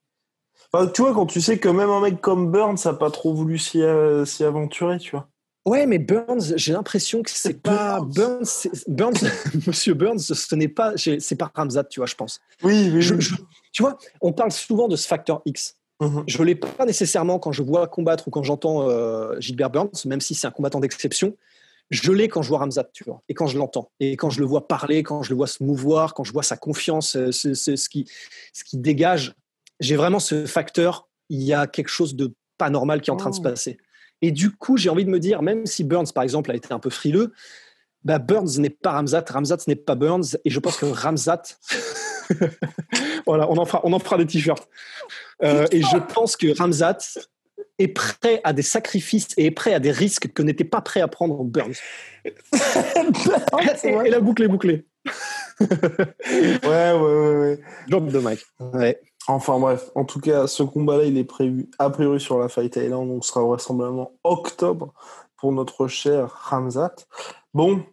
tu 0.93 1.01
vois, 1.01 1.13
quand 1.13 1.25
tu 1.25 1.41
sais 1.41 1.59
que 1.59 1.69
même 1.69 1.89
un 1.89 2.01
mec 2.01 2.21
comme 2.21 2.51
Burns 2.51 2.77
n'a 2.85 2.93
pas 2.93 3.11
trop 3.11 3.33
voulu 3.33 3.59
euh, 3.75 4.25
s'y 4.25 4.43
aventurer, 4.43 4.97
tu 4.99 5.11
vois. 5.11 5.27
Ouais, 5.65 5.85
mais 5.85 5.97
Burns, 5.97 6.57
j'ai 6.57 6.73
l'impression 6.73 7.23
que 7.23 7.31
c'est 7.31 7.61
pas 7.61 8.01
Burns. 8.01 8.67
Burns, 8.87 9.13
Monsieur 9.67 9.93
Burns, 9.93 10.19
ce 10.19 10.55
n'est 10.55 10.67
pas, 10.67 10.93
c'est 10.97 11.37
pas 11.37 11.51
Ramzat, 11.55 11.85
tu 11.85 12.01
vois, 12.01 12.07
je 12.07 12.15
pense. 12.15 12.41
Oui, 12.63 12.91
oui, 12.93 13.07
tu 13.71 13.81
vois, 13.81 13.97
on 14.21 14.33
parle 14.33 14.51
souvent 14.51 14.87
de 14.87 14.97
ce 14.97 15.07
facteur 15.07 15.41
X. 15.45 15.77
Mm-hmm. 16.01 16.23
Je 16.27 16.43
l'ai 16.43 16.55
pas 16.55 16.85
nécessairement 16.85 17.39
quand 17.39 17.53
je 17.53 17.63
vois 17.63 17.87
combattre 17.87 18.27
ou 18.27 18.31
quand 18.31 18.43
j'entends 18.43 18.89
euh, 18.89 19.39
Gilbert 19.39 19.69
Burns, 19.69 19.91
même 20.05 20.19
si 20.19 20.35
c'est 20.35 20.47
un 20.47 20.51
combattant 20.51 20.81
d'exception 20.81 21.35
je 21.89 22.11
l'ai 22.11 22.27
quand 22.27 22.41
je 22.41 22.49
vois 22.49 22.59
Ramzat, 22.59 22.89
tu 22.93 23.03
vois, 23.03 23.21
et 23.29 23.33
quand 23.33 23.47
je 23.47 23.57
l'entends, 23.57 23.91
et 23.99 24.15
quand 24.17 24.29
je 24.29 24.39
le 24.39 24.45
vois 24.45 24.67
parler, 24.67 25.03
quand 25.03 25.23
je 25.23 25.29
le 25.29 25.35
vois 25.35 25.47
se 25.47 25.63
mouvoir, 25.63 26.13
quand 26.13 26.23
je 26.23 26.33
vois 26.33 26.43
sa 26.43 26.57
confiance, 26.57 27.15
euh, 27.15 27.31
ce, 27.31 27.53
ce, 27.53 27.89
qui, 27.89 28.09
ce 28.53 28.63
qui 28.63 28.77
dégage. 28.77 29.35
J'ai 29.79 29.95
vraiment 29.95 30.19
ce 30.19 30.45
facteur, 30.45 31.07
il 31.29 31.41
y 31.41 31.53
a 31.53 31.67
quelque 31.67 31.89
chose 31.89 32.15
de 32.15 32.33
pas 32.57 32.69
normal 32.69 33.01
qui 33.01 33.09
est 33.09 33.13
en 33.13 33.17
train 33.17 33.29
de 33.29 33.35
se 33.35 33.41
oh. 33.41 33.43
passer. 33.43 33.77
Et 34.21 34.31
du 34.31 34.51
coup, 34.51 34.77
j'ai 34.77 34.89
envie 34.89 35.05
de 35.05 35.09
me 35.09 35.19
dire, 35.19 35.41
même 35.41 35.65
si 35.65 35.83
Burns, 35.83 36.11
par 36.13 36.23
exemple, 36.23 36.51
a 36.51 36.55
été 36.55 36.73
un 36.73 36.79
peu 36.79 36.89
frileux, 36.89 37.33
bah 38.03 38.19
Burns 38.19 38.59
n'est 38.59 38.69
pas 38.69 38.91
Ramzat, 38.91 39.25
Ramzat 39.29 39.57
n'est 39.67 39.75
pas 39.75 39.95
Burns, 39.95 40.37
et 40.45 40.49
je 40.49 40.59
pense 40.59 40.77
que 40.77 40.85
Ramzat, 40.85 41.41
voilà, 43.25 43.49
on 43.49 43.57
en 43.57 43.65
fera, 43.65 43.81
on 43.83 43.93
en 43.93 43.99
fera 43.99 44.17
des 44.17 44.25
t-shirts. 44.25 44.67
Euh, 45.43 45.65
et 45.71 45.81
je 45.81 45.97
pense 45.97 46.37
que 46.37 46.57
Ramzat 46.57 46.97
est 47.79 47.87
prêt 47.87 48.41
à 48.43 48.53
des 48.53 48.61
sacrifices 48.61 49.29
et 49.37 49.45
est 49.45 49.51
prêt 49.51 49.73
à 49.73 49.79
des 49.79 49.91
risques 49.91 50.31
que 50.33 50.43
n'était 50.43 50.63
pas 50.63 50.81
prêt 50.81 51.01
à 51.01 51.07
prendre 51.07 51.43
Burns. 51.43 51.75
et, 52.25 52.31
la 54.09 54.19
boucle 54.19 54.43
est 54.43 54.47
bouclée. 54.47 54.85
ouais, 55.59 55.67
ouais, 56.63 56.93
ouais, 56.93 57.59
ouais. 57.89 58.01
De 58.01 58.19
Mike. 58.19 58.45
Ouais. 58.59 58.99
Enfin 59.27 59.57
bref, 59.59 59.89
en 59.95 60.03
tout 60.03 60.19
cas, 60.19 60.47
ce 60.47 60.63
combat-là, 60.63 61.05
il 61.05 61.17
est 61.17 61.23
prévu 61.23 61.69
a 61.79 61.89
priori 61.89 62.19
sur 62.19 62.39
la 62.39 62.49
Fight 62.49 62.75
Island, 62.75 63.07
donc 63.07 63.23
ce 63.23 63.31
sera 63.31 63.43
vraisemblablement 63.43 64.11
octobre 64.23 64.93
pour 65.37 65.53
notre 65.53 65.87
cher 65.87 66.29
Ramzat. 66.49 66.95
Bon, 67.53 67.83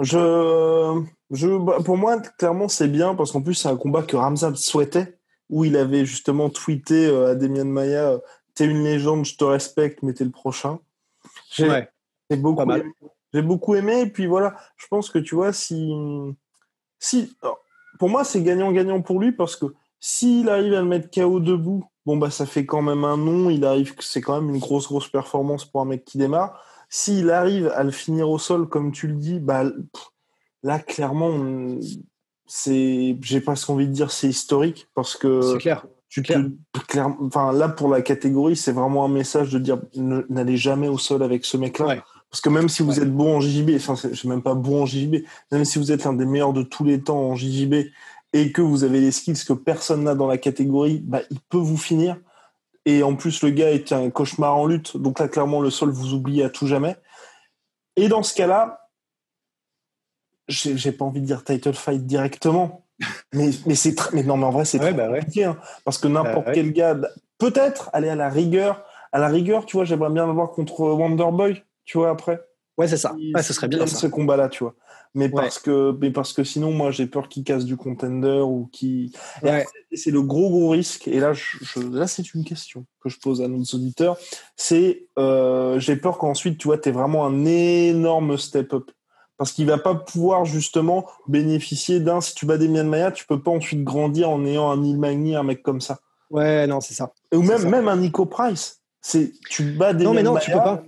je, 0.00 1.02
je, 1.30 1.58
bah, 1.58 1.78
pour 1.84 1.96
moi, 1.96 2.20
clairement, 2.38 2.68
c'est 2.68 2.88
bien 2.88 3.14
parce 3.14 3.32
qu'en 3.32 3.42
plus, 3.42 3.54
c'est 3.54 3.68
un 3.68 3.76
combat 3.76 4.02
que 4.02 4.16
Ramzat 4.16 4.54
souhaitait, 4.56 5.18
où 5.48 5.64
il 5.64 5.76
avait 5.76 6.04
justement 6.04 6.50
tweeté 6.50 7.06
euh, 7.06 7.30
à 7.30 7.34
Demian 7.34 7.66
Maya 7.66 8.18
t'es 8.54 8.66
une 8.66 8.84
légende, 8.84 9.24
je 9.24 9.36
te 9.36 9.44
respecte, 9.44 10.02
mais 10.02 10.12
t'es 10.12 10.24
le 10.24 10.30
prochain. 10.30 10.78
J'ai 11.50 12.36
beaucoup, 12.36 12.62
aimé, 12.62 12.84
j'ai 13.32 13.42
beaucoup 13.42 13.74
aimé. 13.74 14.02
Et 14.02 14.06
puis 14.06 14.26
voilà, 14.26 14.56
je 14.76 14.86
pense 14.88 15.10
que 15.10 15.18
tu 15.18 15.34
vois, 15.34 15.52
si, 15.52 15.92
si 16.98 17.36
pour 17.98 18.08
moi, 18.08 18.24
c'est 18.24 18.42
gagnant-gagnant 18.42 19.02
pour 19.02 19.20
lui 19.20 19.32
parce 19.32 19.56
que 19.56 19.66
s'il 20.00 20.48
arrive 20.48 20.74
à 20.74 20.80
le 20.80 20.86
mettre 20.86 21.10
KO 21.10 21.40
debout, 21.40 21.84
bon, 22.06 22.16
bah, 22.16 22.30
ça 22.30 22.46
fait 22.46 22.66
quand 22.66 22.82
même 22.82 23.04
un 23.04 23.16
nom. 23.16 23.50
Il 23.50 23.64
arrive, 23.64 23.94
c'est 24.00 24.20
quand 24.20 24.40
même 24.40 24.54
une 24.54 24.60
grosse, 24.60 24.88
grosse 24.88 25.08
performance 25.08 25.64
pour 25.64 25.80
un 25.80 25.84
mec 25.84 26.04
qui 26.04 26.18
démarre. 26.18 26.60
S'il 26.88 27.30
arrive 27.30 27.68
à 27.68 27.84
le 27.84 27.90
finir 27.90 28.28
au 28.28 28.38
sol, 28.38 28.68
comme 28.68 28.92
tu 28.92 29.06
le 29.06 29.14
dis, 29.14 29.38
bah, 29.38 29.64
là, 30.62 30.78
clairement, 30.78 31.78
c'est, 32.46 33.16
j'ai 33.20 33.40
presque 33.40 33.70
envie 33.70 33.86
de 33.86 33.92
dire, 33.92 34.10
c'est 34.10 34.28
historique 34.28 34.88
parce 34.94 35.16
que. 35.16 35.40
C'est 35.40 35.58
clair. 35.58 35.86
Tu 36.12 36.22
enfin, 37.20 37.52
là, 37.52 37.70
pour 37.70 37.88
la 37.88 38.02
catégorie, 38.02 38.54
c'est 38.54 38.72
vraiment 38.72 39.06
un 39.06 39.08
message 39.08 39.48
de 39.48 39.58
dire 39.58 39.80
n'allez 39.94 40.58
jamais 40.58 40.88
au 40.88 40.98
sol 40.98 41.22
avec 41.22 41.46
ce 41.46 41.56
mec-là. 41.56 42.04
Parce 42.30 42.42
que 42.42 42.50
même 42.50 42.68
si 42.68 42.82
vous 42.82 43.00
êtes 43.00 43.10
bon 43.10 43.36
en 43.36 43.40
JJB, 43.40 43.70
enfin, 43.76 43.96
c'est 43.96 44.24
même 44.24 44.42
pas 44.42 44.54
bon 44.54 44.82
en 44.82 44.86
JJB, 44.86 45.24
même 45.50 45.64
si 45.64 45.78
vous 45.78 45.90
êtes 45.90 46.04
l'un 46.04 46.12
des 46.12 46.26
meilleurs 46.26 46.52
de 46.52 46.62
tous 46.62 46.84
les 46.84 47.00
temps 47.00 47.18
en 47.18 47.34
JJB 47.34 47.86
et 48.34 48.52
que 48.52 48.60
vous 48.60 48.84
avez 48.84 49.00
les 49.00 49.10
skills 49.10 49.42
que 49.46 49.54
personne 49.54 50.04
n'a 50.04 50.14
dans 50.14 50.26
la 50.26 50.36
catégorie, 50.36 51.00
bah, 51.02 51.22
il 51.30 51.40
peut 51.40 51.58
vous 51.58 51.78
finir. 51.78 52.18
Et 52.84 53.02
en 53.02 53.16
plus, 53.16 53.42
le 53.42 53.48
gars 53.48 53.70
est 53.70 53.92
un 53.92 54.10
cauchemar 54.10 54.54
en 54.56 54.66
lutte. 54.66 54.98
Donc 54.98 55.18
là, 55.18 55.28
clairement, 55.28 55.62
le 55.62 55.70
sol 55.70 55.90
vous 55.90 56.12
oublie 56.12 56.42
à 56.42 56.50
tout 56.50 56.66
jamais. 56.66 56.96
Et 57.96 58.08
dans 58.08 58.22
ce 58.22 58.34
cas-là, 58.34 58.90
j'ai 60.48 60.92
pas 60.92 61.06
envie 61.06 61.22
de 61.22 61.26
dire 61.26 61.42
title 61.42 61.72
fight 61.72 62.04
directement. 62.04 62.81
Mais, 63.32 63.50
mais 63.66 63.74
c'est 63.74 63.94
mais 64.12 64.22
non, 64.22 64.36
mais 64.36 64.44
en 64.44 64.50
vrai, 64.50 64.64
c'est 64.64 64.78
très 64.78 64.92
bah 64.92 65.08
compliqué. 65.08 65.44
Hein. 65.44 65.56
parce 65.84 65.98
que 65.98 66.08
n'importe 66.08 66.46
bah 66.46 66.52
quel 66.52 66.72
gars, 66.72 66.96
peut-être 67.38 67.90
aller 67.92 68.08
à 68.08 68.16
la 68.16 68.28
rigueur. 68.28 68.84
À 69.14 69.18
la 69.18 69.28
rigueur, 69.28 69.66
tu 69.66 69.76
vois, 69.76 69.84
j'aimerais 69.84 70.10
bien 70.10 70.26
le 70.26 70.32
voir 70.32 70.50
contre 70.52 70.80
Wonderboy 70.80 71.62
tu 71.84 71.98
vois, 71.98 72.10
après. 72.10 72.40
Ouais, 72.78 72.88
c'est 72.88 72.96
ça. 72.96 73.14
Ouais, 73.34 73.42
ce 73.42 73.52
serait 73.52 73.68
bien 73.68 73.86
ce 73.86 74.06
combat-là, 74.06 74.48
tu 74.48 74.64
vois. 74.64 74.74
Mais 75.14 75.28
parce 75.28 75.58
que, 75.58 75.94
mais 76.00 76.10
parce 76.10 76.32
que 76.32 76.42
sinon, 76.42 76.72
moi, 76.72 76.90
j'ai 76.90 77.06
peur 77.06 77.28
qu'il 77.28 77.44
casse 77.44 77.66
du 77.66 77.76
contender 77.76 78.40
ou 78.44 78.70
qu'il. 78.72 79.10
C'est 79.92 80.10
le 80.10 80.22
gros 80.22 80.48
gros 80.48 80.70
risque. 80.70 81.06
Et 81.06 81.20
là, 81.20 81.34
je, 81.34 81.80
là, 81.80 82.06
c'est 82.06 82.32
une 82.32 82.44
question 82.44 82.86
que 83.02 83.10
je 83.10 83.18
pose 83.18 83.42
à 83.42 83.48
nos 83.48 83.62
auditeurs. 83.62 84.16
C'est, 84.56 85.06
euh, 85.18 85.78
j'ai 85.78 85.96
peur 85.96 86.16
qu'ensuite, 86.16 86.56
tu 86.56 86.68
vois, 86.68 86.78
t'es 86.78 86.92
vraiment 86.92 87.26
un 87.26 87.44
énorme 87.44 88.38
step-up. 88.38 88.90
Parce 89.42 89.50
qu'il 89.50 89.66
va 89.66 89.78
pas 89.78 89.96
pouvoir 89.96 90.44
justement 90.44 91.04
bénéficier 91.26 91.98
d'un. 91.98 92.20
Si 92.20 92.32
tu 92.32 92.46
bats 92.46 92.58
des 92.58 92.68
Maya, 92.68 93.10
tu 93.10 93.26
peux 93.26 93.42
pas 93.42 93.50
ensuite 93.50 93.82
grandir 93.82 94.30
en 94.30 94.46
ayant 94.46 94.70
un 94.70 94.76
Magni, 94.76 95.34
un 95.34 95.42
mec 95.42 95.64
comme 95.64 95.80
ça. 95.80 95.98
Ouais, 96.30 96.64
non, 96.68 96.80
c'est 96.80 96.94
ça. 96.94 97.12
Ou 97.34 97.42
même, 97.42 97.68
même 97.68 97.88
un 97.88 97.96
Nico 97.96 98.24
Price. 98.24 98.82
C'est, 99.00 99.32
tu 99.50 99.72
bats 99.72 99.94
des 99.94 100.04
Non, 100.04 100.14
mais 100.14 100.22
non, 100.22 100.36
tu 100.36 100.52
peux 100.52 100.58
pas 100.58 100.84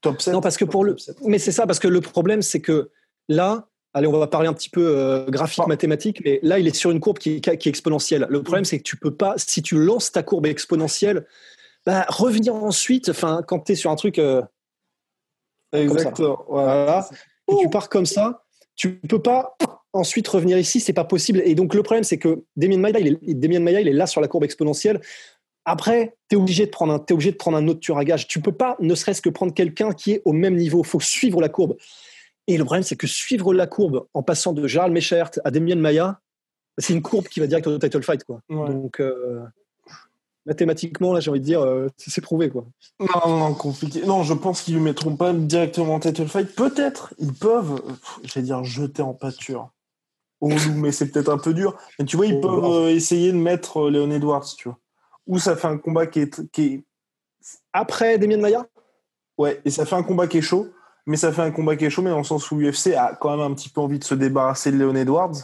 top 0.00 0.22
7. 0.22 0.32
Non, 0.32 0.40
parce 0.40 0.56
que 0.56 0.64
pour 0.64 0.84
le. 0.84 0.94
Mais 1.24 1.38
c'est 1.40 1.50
ça, 1.50 1.66
parce 1.66 1.80
que 1.80 1.88
le 1.88 2.00
problème, 2.00 2.40
c'est 2.40 2.60
que 2.60 2.90
là, 3.28 3.66
allez, 3.94 4.06
on 4.06 4.12
va 4.16 4.28
parler 4.28 4.46
un 4.46 4.54
petit 4.54 4.70
peu 4.70 4.96
euh, 4.96 5.26
graphique, 5.28 5.64
ah. 5.64 5.68
mathématique, 5.68 6.22
mais 6.24 6.38
là, 6.44 6.60
il 6.60 6.68
est 6.68 6.76
sur 6.76 6.92
une 6.92 7.00
courbe 7.00 7.18
qui, 7.18 7.40
qui 7.40 7.50
est 7.50 7.66
exponentielle. 7.66 8.28
Le 8.30 8.44
problème, 8.44 8.64
c'est 8.64 8.78
que 8.78 8.84
tu 8.84 8.96
peux 8.96 9.12
pas, 9.12 9.34
si 9.38 9.60
tu 9.60 9.76
lances 9.76 10.12
ta 10.12 10.22
courbe 10.22 10.46
exponentielle, 10.46 11.26
bah, 11.84 12.06
revenir 12.08 12.54
ensuite, 12.54 13.08
enfin, 13.08 13.42
quand 13.44 13.58
tu 13.58 13.72
es 13.72 13.74
sur 13.74 13.90
un 13.90 13.96
truc. 13.96 14.20
Euh, 14.20 14.40
Exactement. 15.74 16.44
Voilà. 16.48 17.06
Et 17.48 17.54
tu 17.60 17.68
pars 17.68 17.88
comme 17.88 18.06
ça, 18.06 18.44
tu 18.74 18.96
peux 18.96 19.20
pas 19.20 19.56
ensuite 19.92 20.26
revenir 20.28 20.58
ici, 20.58 20.80
c'est 20.80 20.92
pas 20.92 21.04
possible. 21.04 21.40
Et 21.44 21.54
donc, 21.54 21.74
le 21.74 21.82
problème, 21.82 22.04
c'est 22.04 22.18
que 22.18 22.44
Damien 22.56 22.78
Maya, 22.78 22.98
il 23.00 23.18
est, 23.22 23.34
Damien 23.34 23.60
Maya, 23.60 23.80
il 23.80 23.88
est 23.88 23.92
là 23.92 24.06
sur 24.06 24.20
la 24.20 24.28
courbe 24.28 24.44
exponentielle. 24.44 25.00
Après, 25.64 26.16
tu 26.28 26.36
es 26.36 26.38
obligé 26.38 26.66
de 26.66 26.70
prendre 26.70 26.92
un, 26.92 27.04
es 27.08 27.12
obligé 27.12 27.30
de 27.30 27.36
prendre 27.36 27.56
un 27.56 27.66
autre 27.68 27.80
tueur 27.80 27.98
à 27.98 28.04
gage. 28.04 28.26
Tu 28.26 28.40
peux 28.40 28.52
pas, 28.52 28.76
ne 28.80 28.94
serait-ce 28.94 29.22
que 29.22 29.30
prendre 29.30 29.54
quelqu'un 29.54 29.92
qui 29.92 30.12
est 30.12 30.22
au 30.24 30.32
même 30.32 30.56
niveau. 30.56 30.82
Il 30.82 30.86
faut 30.86 31.00
suivre 31.00 31.40
la 31.40 31.48
courbe. 31.48 31.76
Et 32.46 32.58
le 32.58 32.64
problème, 32.64 32.82
c'est 32.82 32.96
que 32.96 33.06
suivre 33.06 33.54
la 33.54 33.66
courbe 33.66 34.06
en 34.12 34.22
passant 34.22 34.52
de 34.52 34.66
Gérald 34.66 34.92
Mechert 34.92 35.30
à 35.44 35.50
Damien 35.50 35.76
Maya, 35.76 36.20
c'est 36.76 36.92
une 36.92 37.02
courbe 37.02 37.28
qui 37.28 37.40
va 37.40 37.46
direct 37.46 37.66
au 37.66 37.78
title 37.78 38.02
fight, 38.02 38.24
quoi. 38.24 38.40
Donc, 38.50 39.00
euh, 39.00 39.44
mathématiquement, 40.46 41.12
là, 41.12 41.20
j'ai 41.20 41.30
envie 41.30 41.40
de 41.40 41.44
dire, 41.44 41.62
euh, 41.62 41.88
c'est 41.96 42.20
prouvé, 42.20 42.50
quoi. 42.50 42.64
Non, 43.00 43.38
non, 43.38 43.54
compliqué. 43.54 44.02
Non, 44.04 44.22
je 44.22 44.34
pense 44.34 44.62
qu'ils 44.62 44.74
ne 44.74 44.80
mettront 44.80 45.16
pas 45.16 45.32
directement 45.32 45.94
en 45.94 46.00
title 46.00 46.28
fight. 46.28 46.54
Peut-être, 46.54 47.14
ils 47.18 47.32
peuvent, 47.32 47.80
j'allais 48.22 48.46
dire, 48.46 48.62
jeter 48.64 49.02
en 49.02 49.14
pâture. 49.14 49.70
mais 50.74 50.92
c'est 50.92 51.10
peut-être 51.10 51.30
un 51.30 51.38
peu 51.38 51.54
dur. 51.54 51.76
Mais 51.98 52.04
tu 52.04 52.16
vois, 52.16 52.26
ils 52.26 52.40
peuvent 52.40 52.64
euh, 52.64 52.90
essayer 52.90 53.32
de 53.32 53.38
mettre 53.38 53.88
Léon 53.88 54.10
Edwards, 54.10 54.46
tu 54.56 54.68
vois 54.68 54.78
ou 55.26 55.38
ça 55.38 55.56
fait 55.56 55.68
un 55.68 55.78
combat 55.78 56.06
qui 56.06 56.20
est, 56.20 56.50
qui 56.50 56.62
est... 56.62 56.84
après 57.72 58.18
Damien 58.18 58.38
Maya? 58.38 58.66
Ouais, 59.38 59.60
et 59.64 59.70
ça 59.70 59.84
fait 59.84 59.96
un 59.96 60.02
combat 60.02 60.26
qui 60.26 60.38
est 60.38 60.42
chaud, 60.42 60.68
mais 61.06 61.16
ça 61.16 61.32
fait 61.32 61.42
un 61.42 61.50
combat 61.50 61.76
qui 61.76 61.84
est 61.84 61.90
chaud, 61.90 62.02
mais 62.02 62.10
dans 62.10 62.18
le 62.18 62.24
sens 62.24 62.50
où 62.50 62.58
l'UFC 62.58 62.94
a 62.94 63.16
quand 63.20 63.30
même 63.30 63.40
un 63.40 63.54
petit 63.54 63.68
peu 63.68 63.80
envie 63.80 63.98
de 63.98 64.04
se 64.04 64.14
débarrasser 64.14 64.70
de 64.70 64.76
Leon 64.76 64.94
Edwards. 64.94 65.34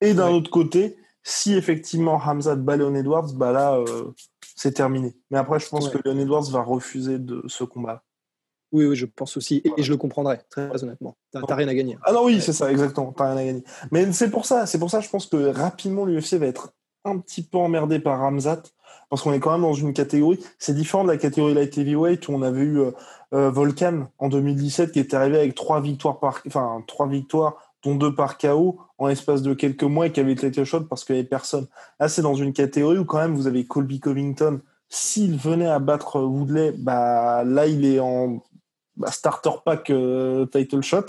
Et 0.00 0.14
d'un 0.14 0.30
autre 0.30 0.50
côté, 0.50 0.96
si 1.22 1.54
effectivement 1.54 2.20
Hamza 2.24 2.54
bat 2.54 2.76
Leon 2.76 2.94
Edwards, 2.94 3.32
bah 3.34 3.52
là, 3.52 3.76
euh, 3.76 4.12
c'est 4.56 4.72
terminé. 4.72 5.14
Mais 5.30 5.38
après, 5.38 5.60
je 5.60 5.68
pense 5.68 5.88
que 5.88 5.98
Leon 6.04 6.18
Edwards 6.18 6.50
va 6.50 6.62
refuser 6.62 7.18
de 7.18 7.44
ce 7.46 7.62
combat. 7.62 8.02
Oui, 8.72 8.84
oui, 8.86 8.96
je 8.96 9.06
pense 9.06 9.36
aussi. 9.36 9.62
Et, 9.64 9.82
je 9.82 9.92
le 9.92 9.96
comprendrai, 9.96 10.40
très 10.50 10.82
honnêtement. 10.82 11.16
T'as 11.30 11.54
rien 11.54 11.68
à 11.68 11.74
gagner. 11.74 11.96
Ah 12.02 12.12
non, 12.12 12.24
oui, 12.24 12.40
c'est 12.40 12.52
ça, 12.52 12.70
exactement. 12.72 13.12
T'as 13.12 13.28
rien 13.28 13.36
à 13.36 13.44
gagner. 13.44 13.64
Mais 13.92 14.10
c'est 14.12 14.30
pour 14.30 14.44
ça, 14.44 14.66
c'est 14.66 14.78
pour 14.78 14.90
ça, 14.90 15.00
je 15.00 15.08
pense 15.08 15.26
que 15.26 15.36
rapidement, 15.36 16.04
l'UFC 16.04 16.34
va 16.34 16.46
être 16.46 16.72
un 17.04 17.18
petit 17.18 17.42
peu 17.42 17.58
emmerdé 17.58 18.00
par 18.00 18.18
Ramzat 18.18 18.62
parce 19.08 19.22
qu'on 19.22 19.32
est 19.32 19.38
quand 19.38 19.52
même 19.52 19.62
dans 19.62 19.74
une 19.74 19.92
catégorie, 19.92 20.40
c'est 20.58 20.74
différent 20.74 21.04
de 21.04 21.08
la 21.08 21.16
catégorie 21.16 21.54
light 21.54 21.78
heavyweight 21.78 22.26
où 22.28 22.32
on 22.32 22.42
avait 22.42 22.62
eu 22.62 22.80
euh, 22.80 22.90
euh, 23.34 23.50
Volcan 23.50 24.08
en 24.18 24.28
2017 24.28 24.90
qui 24.90 24.98
était 24.98 25.16
arrivé 25.16 25.38
avec 25.38 25.54
trois 25.54 25.80
victoires 25.80 26.18
par, 26.18 26.42
enfin 26.46 26.82
trois 26.88 27.06
victoires 27.06 27.65
deux 27.94 28.14
par 28.14 28.38
KO 28.38 28.80
en 28.98 29.06
l'espace 29.06 29.42
de 29.42 29.54
quelques 29.54 29.84
mois 29.84 30.06
et 30.06 30.12
qui 30.12 30.20
avait 30.20 30.32
été 30.32 30.64
shot 30.64 30.82
parce 30.82 31.04
qu'il 31.04 31.14
n'y 31.14 31.20
avait 31.20 31.28
personne. 31.28 31.66
Là, 32.00 32.08
c'est 32.08 32.22
dans 32.22 32.34
une 32.34 32.52
catégorie 32.52 32.98
où 32.98 33.04
quand 33.04 33.18
même 33.18 33.34
vous 33.34 33.46
avez 33.46 33.64
Colby 33.66 34.00
Covington. 34.00 34.60
S'il 34.88 35.36
venait 35.36 35.68
à 35.68 35.78
battre 35.78 36.20
Woodley, 36.20 36.72
bah 36.72 37.44
là 37.44 37.66
il 37.66 37.84
est 37.84 38.00
en 38.00 38.42
bah, 38.96 39.10
starter 39.10 39.50
pack 39.64 39.90
euh, 39.90 40.46
title 40.46 40.82
shot. 40.82 41.06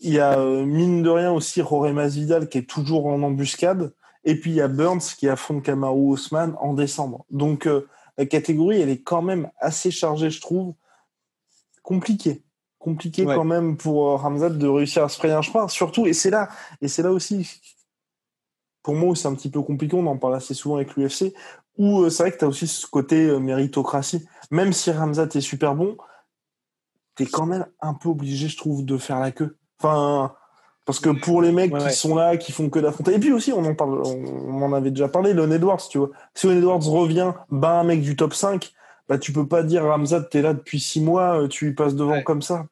Il 0.00 0.12
y 0.12 0.20
a 0.20 0.36
mine 0.36 1.02
de 1.02 1.10
rien 1.10 1.32
aussi 1.32 1.60
Jorge 1.60 1.92
Masvidal 1.92 2.48
qui 2.48 2.58
est 2.58 2.68
toujours 2.68 3.06
en 3.06 3.22
embuscade. 3.22 3.92
Et 4.24 4.38
puis 4.38 4.50
il 4.50 4.56
y 4.56 4.60
a 4.60 4.68
Burns 4.68 5.00
qui 5.16 5.28
affronte 5.28 5.62
Kamaru 5.62 6.12
Osman 6.12 6.54
en 6.60 6.74
décembre. 6.74 7.24
Donc 7.30 7.66
euh, 7.66 7.88
la 8.18 8.26
catégorie, 8.26 8.80
elle 8.80 8.90
est 8.90 9.02
quand 9.02 9.22
même 9.22 9.50
assez 9.58 9.90
chargée, 9.90 10.30
je 10.30 10.40
trouve. 10.40 10.74
Compliqué. 12.86 13.24
Quand 13.24 13.42
même 13.42 13.76
pour 13.76 14.10
euh, 14.10 14.14
Ramzat 14.14 14.50
de 14.50 14.68
réussir 14.68 15.02
à 15.02 15.08
se 15.08 15.18
frayer 15.18 15.34
un 15.34 15.42
chemin. 15.42 15.66
Surtout, 15.66 16.06
et 16.06 16.12
c'est 16.12 16.30
là, 16.30 16.48
et 16.80 16.86
c'est 16.86 17.02
là 17.02 17.10
aussi, 17.10 17.60
pour 18.84 18.94
moi, 18.94 19.16
c'est 19.16 19.26
un 19.26 19.34
petit 19.34 19.50
peu 19.50 19.60
compliqué, 19.60 19.96
on 19.96 20.06
en 20.06 20.16
parle 20.16 20.36
assez 20.36 20.54
souvent 20.54 20.76
avec 20.76 20.94
l'UFC, 20.94 21.34
où 21.78 22.02
euh, 22.02 22.10
c'est 22.10 22.22
vrai 22.22 22.30
que 22.30 22.38
tu 22.38 22.44
as 22.44 22.48
aussi 22.48 22.68
ce 22.68 22.86
côté 22.86 23.36
méritocratie. 23.40 24.24
Même 24.52 24.72
si 24.72 24.92
Ramzat 24.92 25.30
est 25.34 25.40
super 25.40 25.74
bon, 25.74 25.96
tu 27.16 27.24
es 27.24 27.26
quand 27.26 27.46
même 27.46 27.66
un 27.80 27.94
peu 27.94 28.08
obligé, 28.08 28.46
je 28.46 28.56
trouve, 28.56 28.84
de 28.84 28.96
faire 28.98 29.18
la 29.18 29.32
queue. 29.32 29.58
Enfin, 29.80 30.36
parce 30.84 31.00
que 31.00 31.10
pour 31.10 31.42
les 31.42 31.50
mecs 31.50 31.76
qui 31.76 31.92
sont 31.92 32.14
là, 32.14 32.36
qui 32.36 32.52
font 32.52 32.70
que 32.70 32.78
d'affronter. 32.78 33.14
Et 33.14 33.18
puis 33.18 33.32
aussi, 33.32 33.52
on 33.52 33.64
en 33.64 33.74
parle, 33.74 34.00
on 34.00 34.62
en 34.62 34.72
avait 34.72 34.92
déjà 34.92 35.08
parlé, 35.08 35.34
Leon 35.34 35.50
Edwards, 35.50 35.88
tu 35.90 35.98
vois. 35.98 36.10
Si 36.34 36.46
Leon 36.46 36.58
Edwards 36.58 36.88
revient, 36.88 37.32
bat 37.50 37.80
un 37.80 37.82
mec 37.82 38.00
du 38.00 38.14
top 38.14 38.32
5, 38.32 38.72
bah, 39.08 39.18
tu 39.18 39.32
peux 39.32 39.48
pas 39.48 39.64
dire 39.64 39.84
Ramzat, 39.84 40.22
t'es 40.22 40.42
là 40.42 40.54
depuis 40.54 40.78
6 40.78 41.00
mois, 41.00 41.42
euh, 41.42 41.48
tu 41.48 41.66
lui 41.66 41.74
passes 41.74 41.96
devant 41.96 42.22
comme 42.22 42.40
ça. 42.42 42.66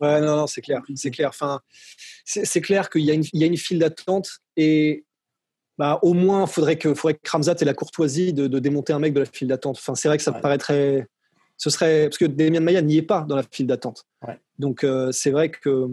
Ouais, 0.00 0.20
non, 0.20 0.36
non, 0.36 0.46
c'est 0.46 0.62
clair. 0.62 0.82
C'est 0.94 1.10
clair. 1.10 1.28
Enfin, 1.28 1.60
c'est 2.24 2.60
clair 2.60 2.88
qu'il 2.90 3.02
y, 3.02 3.10
a 3.10 3.14
une, 3.14 3.24
il 3.32 3.40
y 3.40 3.44
a 3.44 3.46
une 3.46 3.56
file 3.56 3.78
d'attente 3.78 4.38
et 4.56 5.04
bah, 5.78 5.98
au 6.02 6.12
moins, 6.12 6.46
faudrait 6.46 6.76
que, 6.76 6.92
faudrait 6.94 7.14
que 7.14 7.30
Ramzat 7.30 7.56
ait 7.60 7.64
la 7.64 7.72
courtoisie 7.72 8.34
de, 8.34 8.46
démonter 8.58 8.92
un 8.92 8.98
mec 8.98 9.14
de 9.14 9.20
la 9.20 9.26
file 9.26 9.48
d'attente. 9.48 9.78
Enfin, 9.78 9.94
c'est 9.94 10.08
vrai 10.08 10.18
que 10.18 10.22
ça 10.22 10.32
paraîtrait. 10.32 11.08
Ce 11.56 11.70
serait. 11.70 12.04
Parce 12.04 12.18
que 12.18 12.26
Damien 12.26 12.60
Maya 12.60 12.82
n'y 12.82 12.98
est 12.98 13.02
pas 13.02 13.22
dans 13.22 13.36
la 13.36 13.42
file 13.50 13.66
d'attente. 13.66 14.04
Donc, 14.58 14.84
euh, 14.84 15.10
c'est 15.12 15.30
vrai 15.30 15.50
que 15.50 15.88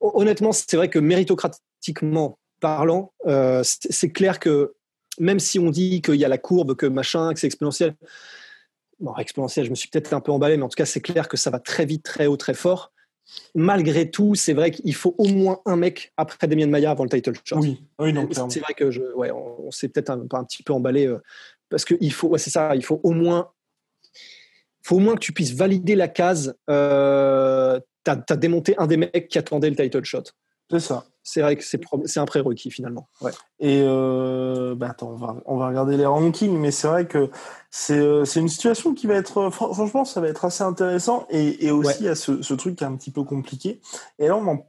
honnêtement, 0.00 0.52
c'est 0.52 0.76
vrai 0.76 0.90
que 0.90 0.98
méritocratiquement 0.98 2.38
parlant, 2.60 3.12
euh, 3.26 3.62
c'est 3.64 4.10
clair 4.10 4.38
que 4.38 4.74
même 5.18 5.40
si 5.40 5.58
on 5.58 5.70
dit 5.70 6.02
qu'il 6.02 6.16
y 6.16 6.24
a 6.24 6.28
la 6.28 6.38
courbe, 6.38 6.74
que 6.74 6.86
machin, 6.86 7.32
que 7.32 7.40
c'est 7.40 7.46
exponentiel, 7.46 7.94
bon, 9.00 9.14
exponentiel, 9.16 9.66
je 9.66 9.70
me 9.70 9.74
suis 9.74 9.88
peut-être 9.88 10.12
un 10.12 10.20
peu 10.20 10.32
emballé, 10.32 10.56
mais 10.56 10.62
en 10.62 10.68
tout 10.68 10.76
cas, 10.76 10.86
c'est 10.86 11.00
clair 11.00 11.28
que 11.28 11.36
ça 11.36 11.50
va 11.50 11.58
très 11.58 11.84
vite, 11.84 12.02
très 12.02 12.26
haut, 12.26 12.36
très 12.36 12.54
fort. 12.54 12.92
Malgré 13.54 14.10
tout, 14.10 14.34
c'est 14.34 14.52
vrai 14.52 14.70
qu'il 14.70 14.94
faut 14.94 15.14
au 15.18 15.26
moins 15.26 15.60
un 15.66 15.76
mec 15.76 16.12
après 16.16 16.46
Damien 16.46 16.68
Maya 16.68 16.92
avant 16.92 17.04
le 17.04 17.10
title 17.10 17.32
shot. 17.44 17.58
Oui, 17.58 17.82
oui 17.98 18.12
non, 18.12 18.28
c'est 18.48 18.60
vrai 18.60 18.74
que 18.74 18.90
je, 18.90 19.02
ouais, 19.14 19.32
on, 19.32 19.70
s'est 19.72 19.88
peut-être 19.88 20.10
un, 20.10 20.26
un, 20.30 20.44
petit 20.44 20.62
peu 20.62 20.72
emballé 20.72 21.06
euh, 21.06 21.18
parce 21.68 21.84
qu'il 21.84 22.12
faut, 22.12 22.28
ouais, 22.28 22.38
c'est 22.38 22.50
ça, 22.50 22.76
il 22.76 22.84
faut 22.84 23.00
au 23.02 23.10
moins, 23.10 23.50
faut 24.82 24.96
au 24.96 25.00
moins 25.00 25.14
que 25.14 25.20
tu 25.20 25.32
puisses 25.32 25.52
valider 25.52 25.96
la 25.96 26.08
case. 26.08 26.56
Euh, 26.70 27.80
tu 28.04 28.10
as, 28.10 28.36
démonté 28.36 28.76
un 28.78 28.86
des 28.86 28.96
mecs 28.96 29.28
qui 29.28 29.38
attendait 29.38 29.70
le 29.70 29.76
title 29.76 30.04
shot. 30.04 30.22
C'est 30.70 30.80
ça. 30.80 31.04
C'est 31.28 31.40
vrai 31.40 31.56
que 31.56 31.64
c'est 31.64 32.20
un 32.20 32.24
prérequis 32.24 32.70
finalement. 32.70 33.08
Ouais. 33.20 33.32
Et 33.58 33.82
euh, 33.84 34.76
bah 34.76 34.90
attends, 34.90 35.10
on 35.10 35.16
va, 35.16 35.36
on 35.44 35.56
va 35.56 35.66
regarder 35.66 35.96
les 35.96 36.06
rankings, 36.06 36.56
mais 36.56 36.70
c'est 36.70 36.86
vrai 36.86 37.08
que 37.08 37.30
c'est 37.68 37.98
euh, 37.98 38.24
une 38.24 38.48
situation 38.48 38.94
qui 38.94 39.08
va 39.08 39.14
être, 39.14 39.50
franchement, 39.50 40.04
ça 40.04 40.20
va 40.20 40.28
être 40.28 40.44
assez 40.44 40.62
intéressant. 40.62 41.26
Et, 41.30 41.66
et 41.66 41.72
aussi, 41.72 41.96
il 41.98 42.06
y 42.06 42.08
a 42.08 42.14
ce, 42.14 42.54
truc 42.54 42.76
qui 42.76 42.84
est 42.84 42.86
un 42.86 42.94
petit 42.94 43.10
peu 43.10 43.24
compliqué. 43.24 43.80
Et 44.20 44.28
là, 44.28 44.36
on 44.36 44.46
en, 44.46 44.66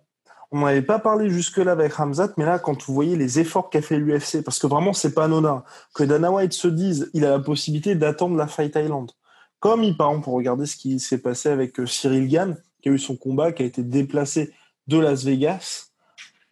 on 0.52 0.62
n'avait 0.62 0.82
pas 0.82 0.98
parlé 0.98 1.30
jusque-là 1.30 1.74
avec 1.74 1.94
Ramzat, 1.94 2.30
mais 2.38 2.46
là, 2.46 2.58
quand 2.58 2.84
vous 2.88 2.94
voyez 2.96 3.16
les 3.16 3.40
efforts 3.40 3.70
qu'a 3.70 3.84
fait 3.84 4.00
l'UFC, 4.00 4.44
parce 4.44 4.58
que 4.58 4.66
vraiment, 4.66 4.94
c'est 4.94 5.14
pas 5.14 5.26
anodin, 5.26 5.64
que 5.94 6.04
Dana 6.04 6.32
White 6.32 6.54
se 6.54 6.68
dise, 6.68 7.12
il 7.14 7.24
a 7.24 7.30
la 7.30 7.40
possibilité 7.40 7.94
d'attendre 7.94 8.36
la 8.36 8.48
Fight 8.48 8.76
Island. 8.76 9.12
Comme 9.60 9.84
il, 9.84 9.96
par 9.96 10.10
exemple, 10.10 10.24
pour 10.24 10.34
regarder 10.34 10.66
ce 10.66 10.76
qui 10.76 11.00
s'est 11.00 11.20
passé 11.20 11.50
avec 11.50 11.80
euh, 11.80 11.86
Cyril 11.86 12.28
Gann, 12.28 12.58
qui 12.82 12.90
a 12.90 12.94
eu 12.94 12.98
son 12.98 13.16
combat, 13.16 13.52
qui 13.52 13.62
a 13.62 13.66
été 13.68 13.84
déplacé 13.84 14.54
de 14.88 14.98
Las 14.98 15.24
Vegas 15.24 15.87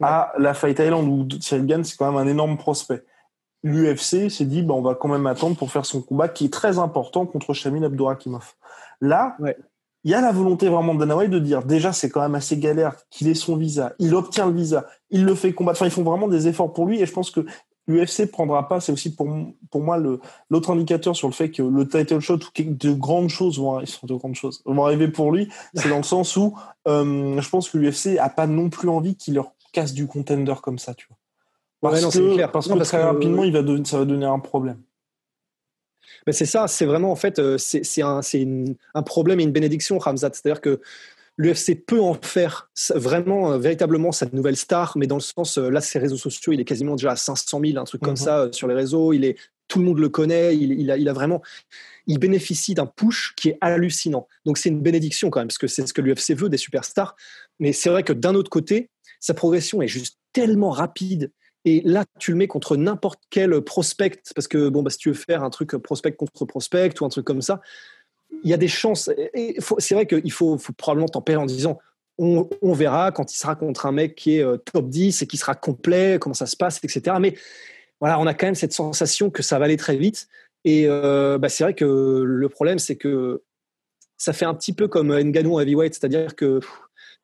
à 0.02 0.34
la 0.38 0.54
Fight 0.54 0.78
Island, 0.80 1.08
où 1.08 1.28
Cyril 1.40 1.66
Gann, 1.66 1.84
c'est 1.84 1.98
quand 1.98 2.12
même 2.12 2.22
un 2.22 2.30
énorme 2.30 2.58
prospect. 2.58 3.04
L'UFC 3.64 4.30
s'est 4.30 4.46
dit, 4.46 4.62
bah, 4.62 4.76
on 4.76 4.82
va 4.82 4.96
quand 4.96 5.08
même 5.08 5.26
attendre 5.26 5.56
pour 5.56 5.72
faire 5.72 5.86
son 5.86 6.02
combat, 6.02 6.28
qui 6.28 6.46
est 6.46 6.54
très 6.54 6.78
important 6.78 7.26
contre 7.26 7.54
Shamil 7.54 7.84
Abdourakimov. 7.84 8.54
Là, 9.02 9.38
il 10.06 10.12
y 10.12 10.14
a 10.14 10.22
la 10.22 10.32
volonté 10.32 10.70
vraiment 10.70 10.94
de 10.94 11.00
Dana 11.00 11.18
White 11.18 11.32
de 11.32 11.40
dire 11.40 11.64
déjà 11.64 11.92
c'est 11.92 12.12
quand 12.12 12.22
même 12.22 12.36
assez 12.36 12.58
galère 12.58 12.96
qu'il 13.10 13.28
ait 13.28 13.34
son 13.34 13.58
visa, 13.58 13.94
il 13.98 14.14
obtient 14.14 14.46
le 14.46 14.54
visa, 14.54 14.86
il 15.10 15.26
le 15.26 15.34
fait 15.34 15.52
combattre. 15.52 15.80
Enfin, 15.80 15.88
ils 15.88 15.92
font 15.92 16.04
vraiment 16.04 16.28
des 16.28 16.48
efforts 16.48 16.72
pour 16.72 16.86
lui 16.86 17.02
et 17.02 17.08
je 17.08 17.12
pense 17.12 17.32
que 17.32 17.44
l'UFC 17.88 18.30
prendra 18.32 18.68
pas. 18.68 18.80
C'est 18.80 18.92
aussi 18.92 19.16
pour 19.16 19.28
pour 19.72 19.82
moi 19.82 19.98
l'autre 20.50 20.70
indicateur 20.70 21.16
sur 21.16 21.28
le 21.28 21.34
fait 21.34 21.50
que 21.50 21.64
le 21.64 21.88
title 21.88 22.20
shot 22.20 22.36
ou 22.36 22.64
de 22.64 22.94
grandes 22.94 23.30
choses 23.30 23.60
vont 23.60 23.78
arriver, 23.78 23.92
de 24.04 24.14
grandes 24.14 24.36
choses 24.36 24.62
vont 24.66 24.86
arriver 24.86 25.08
pour 25.08 25.32
lui. 25.32 25.50
C'est 25.74 25.90
dans 25.90 25.98
le 25.98 26.04
sens 26.04 26.38
où 26.38 26.56
euh, 26.88 27.42
je 27.42 27.50
pense 27.50 27.68
que 27.70 27.80
l'UFC 27.80 28.20
a 28.20 28.30
pas 28.30 28.46
non 28.46 28.70
plus 28.70 28.90
envie 28.90 29.16
qu'il 29.16 29.34
leur 29.34 29.55
casse 29.76 29.94
du 29.94 30.08
contender 30.08 30.56
comme 30.64 30.80
ça, 30.80 30.94
tu 30.94 31.08
vois. 31.08 31.18
Parce 31.82 32.02
que, 32.02 32.48
parce 32.48 32.68
que 32.68 32.84
très 32.84 33.04
rapidement, 33.04 33.44
il 33.44 33.54
va 33.54 33.62
devenir, 33.62 33.86
ça 33.86 34.00
va 34.00 34.06
devenir 34.06 34.32
un 34.32 34.40
problème 34.40 34.82
c'est 36.32 36.46
ça, 36.46 36.68
c'est 36.68 36.86
vraiment 36.86 37.12
en 37.12 37.16
fait, 37.16 37.40
euh, 37.40 37.58
c'est 37.58 38.02
un, 38.02 38.22
un, 38.94 39.04
problème 39.04 39.40
et 39.40 39.44
une 39.44 39.52
bénédiction, 39.52 39.98
Ramzat. 39.98 40.32
C'est-à-dire 40.34 40.62
que 40.62 40.82
l'UFC 41.38 41.76
peut 41.86 42.02
en 42.02 42.16
faire 42.16 42.72
vraiment, 42.96 43.54
euh, 43.54 43.58
véritablement 43.58 44.12
sa 44.12 44.26
nouvelle 44.32 44.58
star, 44.58 44.98
mais 44.98 45.08
dans 45.08 45.18
le 45.18 45.22
sens, 45.22 45.58
euh, 45.58 45.70
là, 45.70 45.82
ses 45.82 46.00
réseaux 46.00 46.18
sociaux, 46.18 46.54
il 46.54 46.60
est 46.60 46.66
quasiment 46.66 46.96
déjà 46.96 47.12
à 47.12 47.16
500 47.16 47.62
000, 47.64 47.78
un 47.78 47.84
truc 47.84 48.02
comme 48.02 48.12
mhm. 48.12 48.18
ça 48.18 48.50
sur 48.52 48.68
les 48.68 48.74
réseaux. 48.74 49.14
Il 49.14 49.26
est, 49.26 49.38
tout 49.68 49.80
le 49.80 49.86
monde 49.86 50.00
le 50.00 50.10
connaît. 50.10 50.56
Il, 50.56 50.90
a, 50.92 50.98
il 50.98 51.10
a 51.10 51.14
vraiment, 51.14 51.42
il 52.08 52.20
bénéficie 52.20 52.74
d'un 52.74 52.86
push 52.86 53.34
qui 53.36 53.50
est 53.50 53.58
hallucinant. 53.62 54.28
Donc 54.46 54.58
c'est 54.58 54.70
une 54.70 54.82
bénédiction 54.82 55.30
quand 55.30 55.40
même, 55.40 55.48
parce 55.48 55.58
que 55.58 55.68
c'est 55.68 55.86
ce 55.88 55.94
que 55.94 56.02
l'UFC 56.02 56.34
veut 56.36 56.50
des 56.50 56.58
superstars. 56.58 57.16
Mais 57.60 57.72
c'est 57.72 57.90
vrai 57.90 58.04
que 58.04 58.14
d'un 58.14 58.36
autre 58.36 58.50
côté, 58.50 58.90
sa 59.20 59.34
progression 59.34 59.82
est 59.82 59.88
juste 59.88 60.20
tellement 60.34 60.70
rapide 60.70 61.32
et 61.66 61.82
là, 61.84 62.06
tu 62.20 62.32
le 62.32 62.38
mets 62.38 62.48
contre 62.48 62.78
n'importe 62.78 63.22
quel 63.32 63.60
prospect, 63.62 64.22
parce 64.36 64.48
que 64.48 64.70
bon, 64.70 64.84
bah, 64.84 64.92
si 64.92 65.00
tu 65.00 65.10
veux 65.10 65.16
faire 65.16 65.44
un 65.44 65.50
truc 65.50 65.76
prospect 65.78 66.14
contre 66.14 66.46
prospect 66.46 66.92
ou 67.02 67.06
un 67.06 67.10
truc 67.10 67.26
comme 67.26 67.42
ça, 67.42 67.60
il 68.44 68.50
y 68.50 68.54
a 68.54 68.58
des 68.58 68.68
chances. 68.68 69.10
C'est 69.80 69.96
vrai 69.96 70.06
qu'il 70.06 70.32
faut, 70.32 70.60
faut, 70.60 70.74
probablement 70.74 71.08
tempérer 71.08 71.38
en 71.38 71.46
disant 71.46 71.80
on, 72.18 72.48
verra 72.74 73.12
quand 73.12 73.34
il 73.34 73.38
sera 73.38 73.56
contre 73.56 73.88
un 73.88 73.92
mec 73.92 74.16
qui 74.16 74.38
est 74.38 74.44
euh, 74.44 74.58
top 74.58 74.88
10 74.88 75.24
et 75.24 75.28
qui 75.28 75.38
sera 75.38 75.56
complet, 75.56 76.18
comment 76.22 76.34
ça 76.34 76.46
se 76.46 76.56
passe, 76.56 76.80
etc. 76.84 77.18
Mais 77.20 77.36
voilà, 78.00 78.20
on 78.20 78.28
a 78.28 78.34
quand 78.34 78.46
même 78.46 78.56
cette 78.56 78.72
sensation 78.72 79.30
que 79.30 79.44
ça 79.44 79.60
va 79.60 79.66
aller 79.66 79.76
très 79.76 79.98
vite. 79.98 80.28
Et 80.64 80.86
euh, 80.88 81.38
bah, 81.38 81.50
c'est 81.50 81.64
vrai 81.64 81.74
que 81.74 82.24
le 82.24 82.50
problème, 82.50 82.80
c'est 82.80 82.96
que 82.96 83.42
ça 84.18 84.34
fait 84.34 84.46
un 84.46 84.54
petit 84.54 84.72
peu 84.72 84.88
comme 84.88 85.14
Ngannou 85.14 85.60
heavyweight, 85.60 85.94
c'est-à-dire 85.94 86.36
que 86.36 86.60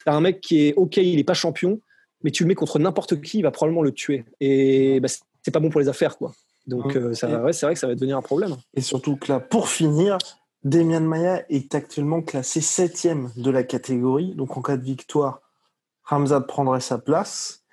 as 0.10 0.15
un 0.15 0.22
mec 0.22 0.41
qui 0.41 0.67
est 0.67 0.74
OK, 0.75 0.98
il 0.98 1.15
n'est 1.15 1.24
pas 1.24 1.34
champion, 1.34 1.79
mais 2.24 2.31
tu 2.31 2.43
le 2.43 2.48
mets 2.48 2.55
contre 2.55 2.79
n'importe 2.79 3.22
qui, 3.22 3.39
il 3.39 3.41
va 3.41 3.51
probablement 3.51 3.81
le 3.81 3.91
tuer. 3.91 4.25
Et 4.39 5.00
bah, 5.00 5.08
c'est 5.43 5.51
pas 5.51 5.60
bon 5.60 5.70
pour 5.70 5.81
les 5.81 5.89
affaires, 5.89 6.17
quoi. 6.17 6.34
Donc, 6.67 6.96
euh, 6.96 7.13
c'est 7.13 7.27
vrai 7.27 7.74
que 7.74 7.79
ça 7.79 7.88
va 7.88 7.96
devenir 7.96 8.17
un 8.17 8.22
problème. 8.22 8.55
Et 8.75 8.81
surtout 8.81 9.15
que 9.15 9.31
là, 9.31 9.39
pour 9.39 9.67
finir, 9.67 10.17
Demian 10.63 11.01
Maya 11.01 11.43
est 11.50 11.74
actuellement 11.74 12.22
classé 12.22 12.62
septième 12.62 13.31
de 13.36 13.50
la 13.50 13.63
catégorie. 13.63 14.36
Donc, 14.36 14.58
en 14.58 14.62
cas 14.62 14.77
de 14.77 14.84
victoire, 14.84 15.41
Ramzad 16.03 16.46
prendrait 16.46 16.81
sa 16.81 17.00
place. 17.00 17.63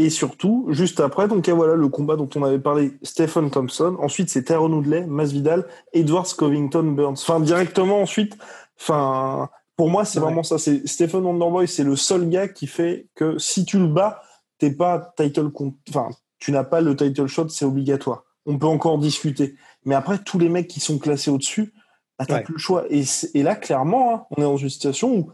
Et 0.00 0.10
surtout, 0.10 0.66
juste 0.70 1.00
après, 1.00 1.26
donc 1.26 1.48
voilà 1.48 1.74
le 1.74 1.88
combat 1.88 2.14
dont 2.14 2.28
on 2.36 2.44
avait 2.44 2.60
parlé, 2.60 2.92
Stephen 3.02 3.50
Thompson. 3.50 3.96
Ensuite, 3.98 4.30
c'est 4.30 4.44
Tyrone 4.44 4.72
Woodley, 4.74 5.04
Masvidal, 5.06 5.66
Edward 5.92 6.28
Covington, 6.34 6.84
Burns. 6.84 7.18
Enfin, 7.20 7.40
directement 7.40 8.00
ensuite, 8.00 8.38
enfin, 8.80 9.50
pour 9.78 9.88
moi, 9.88 10.04
c'est 10.04 10.18
vraiment 10.18 10.42
ça. 10.42 10.58
C'est 10.58 10.86
Stephen 10.88 11.24
Wonderboy, 11.24 11.68
c'est 11.68 11.84
le 11.84 11.94
seul 11.94 12.28
gars 12.28 12.48
qui 12.48 12.66
fait 12.66 13.06
que 13.14 13.38
si 13.38 13.64
tu 13.64 13.78
le 13.78 13.86
bats, 13.86 14.22
t'es 14.58 14.72
pas 14.72 15.14
title, 15.16 15.52
enfin, 15.88 16.08
tu 16.40 16.50
n'as 16.50 16.64
pas 16.64 16.80
le 16.80 16.96
title 16.96 17.28
shot, 17.28 17.48
c'est 17.48 17.64
obligatoire. 17.64 18.24
On 18.44 18.58
peut 18.58 18.66
encore 18.66 18.98
discuter. 18.98 19.54
Mais 19.84 19.94
après, 19.94 20.18
tous 20.18 20.40
les 20.40 20.48
mecs 20.48 20.66
qui 20.66 20.80
sont 20.80 20.98
classés 20.98 21.30
au-dessus, 21.30 21.72
bah, 22.18 22.26
t'as 22.26 22.40
plus 22.40 22.54
le 22.54 22.58
choix. 22.58 22.86
Et, 22.90 23.04
là, 23.44 23.54
clairement, 23.54 24.14
hein, 24.14 24.26
on 24.30 24.42
est 24.42 24.44
dans 24.44 24.56
une 24.56 24.68
situation 24.68 25.16
où 25.16 25.30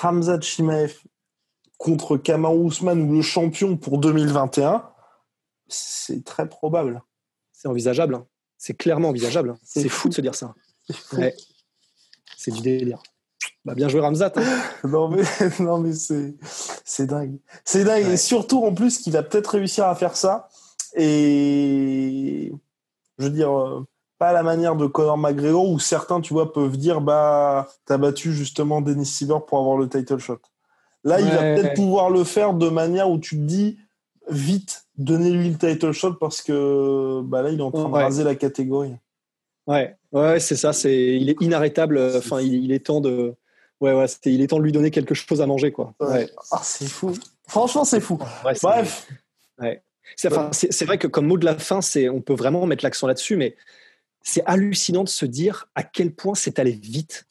Hamza 0.00 0.40
Chimaev 0.40 0.94
contre 1.76 2.16
Kamaru 2.16 2.68
Usman 2.68 3.02
ou 3.02 3.14
le 3.14 3.22
champion 3.22 3.76
pour 3.76 3.98
2021, 3.98 4.88
c'est 5.66 6.22
très 6.24 6.48
probable. 6.48 7.02
C'est 7.50 7.66
envisageable. 7.66 8.14
Hein. 8.14 8.26
C'est 8.58 8.74
clairement 8.74 9.08
envisageable. 9.08 9.56
C'est 9.64 9.88
fou. 9.88 10.08
de 10.08 10.14
se 10.14 10.20
dire 10.20 10.36
ça. 10.36 10.54
C'est 12.36 12.52
du 12.52 12.60
délire. 12.60 13.02
Bah, 13.64 13.74
bien 13.74 13.88
joué 13.88 14.00
Ramzat. 14.00 14.32
Hein. 14.36 14.42
non 14.88 15.08
mais, 15.08 15.22
non, 15.60 15.78
mais 15.78 15.92
c'est, 15.92 16.34
c'est 16.84 17.06
dingue. 17.06 17.38
C'est 17.64 17.84
dingue. 17.84 18.06
Et 18.06 18.16
surtout, 18.16 18.64
en 18.64 18.74
plus, 18.74 18.98
qu'il 18.98 19.12
va 19.12 19.22
peut-être 19.22 19.48
réussir 19.48 19.86
à 19.86 19.94
faire 19.94 20.16
ça. 20.16 20.48
Et 20.94 22.52
je 23.18 23.24
veux 23.24 23.30
dire, 23.30 23.56
euh, 23.56 23.86
pas 24.18 24.28
à 24.28 24.32
la 24.32 24.42
manière 24.42 24.76
de 24.76 24.86
Conor 24.86 25.18
McGregor 25.18 25.68
où 25.68 25.78
certains, 25.78 26.20
tu 26.20 26.32
vois, 26.32 26.52
peuvent 26.52 26.76
dire, 26.76 27.00
bah, 27.00 27.68
t'as 27.84 27.98
battu 27.98 28.32
justement 28.32 28.80
Dennis 28.80 29.06
Siver 29.06 29.38
pour 29.46 29.58
avoir 29.58 29.76
le 29.76 29.88
title 29.88 30.18
shot. 30.18 30.40
Là, 31.04 31.20
il 31.20 31.28
va 31.28 31.38
peut-être 31.38 31.74
pouvoir 31.74 32.10
le 32.10 32.24
faire 32.24 32.54
de 32.54 32.68
manière 32.68 33.10
où 33.10 33.18
tu 33.18 33.36
te 33.36 33.42
dis, 33.42 33.78
vite, 34.28 34.86
donnez-lui 34.96 35.50
le 35.50 35.56
title 35.56 35.92
shot 35.92 36.14
parce 36.14 36.42
que 36.42 37.20
bah, 37.22 37.42
là, 37.42 37.50
il 37.50 37.60
est 37.60 37.62
en 37.62 37.70
train 37.70 37.88
de 37.88 37.94
raser 37.94 38.24
la 38.24 38.34
catégorie. 38.34 38.96
Ouais, 39.66 39.96
ouais, 40.12 40.40
c'est 40.40 40.56
ça. 40.56 40.72
C'est, 40.72 41.16
il 41.16 41.28
est 41.28 41.40
inarrêtable. 41.40 42.00
Enfin, 42.16 42.40
il, 42.40 42.72
est 42.72 42.86
temps 42.86 43.00
de, 43.00 43.34
ouais, 43.80 43.92
ouais, 43.92 44.06
il 44.24 44.42
est 44.42 44.48
temps 44.48 44.58
de 44.58 44.64
lui 44.64 44.72
donner 44.72 44.90
quelque 44.90 45.14
chose 45.14 45.40
à 45.40 45.46
manger, 45.46 45.72
quoi. 45.72 45.94
Ouais. 46.00 46.28
Ah, 46.50 46.60
c'est 46.62 46.88
fou. 46.88 47.14
Franchement, 47.46 47.84
c'est 47.84 48.00
fou. 48.00 48.18
Bref. 48.42 49.08
Ouais. 49.58 49.82
C'est, 50.16 50.32
enfin, 50.32 50.50
c'est, 50.52 50.84
vrai 50.84 50.98
que 50.98 51.06
comme 51.06 51.26
mot 51.26 51.36
de 51.36 51.44
la 51.44 51.58
fin, 51.58 51.80
c'est, 51.80 52.08
on 52.08 52.20
peut 52.20 52.34
vraiment 52.34 52.64
mettre 52.66 52.84
l'accent 52.84 53.06
là-dessus, 53.06 53.36
mais 53.36 53.56
c'est 54.22 54.42
hallucinant 54.46 55.04
de 55.04 55.08
se 55.08 55.26
dire 55.26 55.68
à 55.74 55.82
quel 55.82 56.14
point 56.14 56.34
c'est 56.34 56.58
allé 56.58 56.72
vite. 56.72 57.26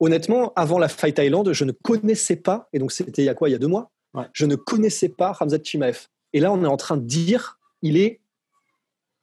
Honnêtement, 0.00 0.52
avant 0.56 0.78
la 0.78 0.88
Fight 0.88 1.18
Island, 1.18 1.52
je 1.52 1.64
ne 1.64 1.72
connaissais 1.72 2.36
pas, 2.36 2.68
et 2.72 2.78
donc 2.78 2.92
c'était 2.92 3.22
il 3.22 3.26
y 3.26 3.28
a 3.28 3.34
quoi, 3.34 3.48
il 3.48 3.52
y 3.52 3.54
a 3.54 3.58
deux 3.58 3.68
mois, 3.68 3.90
je 4.32 4.46
ne 4.46 4.56
connaissais 4.56 5.08
pas 5.08 5.32
Ramzat 5.32 5.62
Chimaev. 5.62 6.06
Et 6.32 6.40
là, 6.40 6.52
on 6.52 6.62
est 6.64 6.68
en 6.68 6.76
train 6.76 6.96
de 6.96 7.04
dire, 7.04 7.58
il 7.82 7.96
est, 7.96 8.20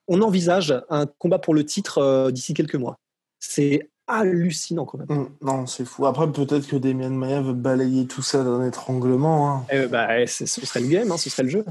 on 0.08 0.22
envisage 0.22 0.74
un 0.90 1.06
combat 1.06 1.40
pour 1.40 1.54
le 1.54 1.66
titre 1.66 2.00
euh, 2.00 2.32
d'ici 2.32 2.54
quelques 2.54 2.76
mois. 2.76 3.00
C'est 3.40 3.90
hallucinant 4.08 4.86
quand 4.86 4.98
même. 4.98 5.08
Mmh, 5.10 5.28
non, 5.42 5.66
c'est 5.66 5.86
fou. 5.86 6.06
Après, 6.06 6.32
peut-être 6.32 6.68
que 6.68 6.76
Damien 6.76 7.10
Maya 7.10 7.42
veut 7.42 7.54
balayer 7.54 8.06
tout 8.06 8.22
ça 8.22 8.44
d'un 8.44 8.66
étranglement. 8.66 9.50
Hein. 9.50 9.66
Eh 9.72 9.88
bah, 9.88 10.26
ce 10.28 10.46
serait 10.46 10.82
le 10.82 10.88
game, 10.88 11.12
hein, 11.12 11.18
ce 11.18 11.30
serait 11.30 11.44
le 11.44 11.50
jeu. 11.50 11.66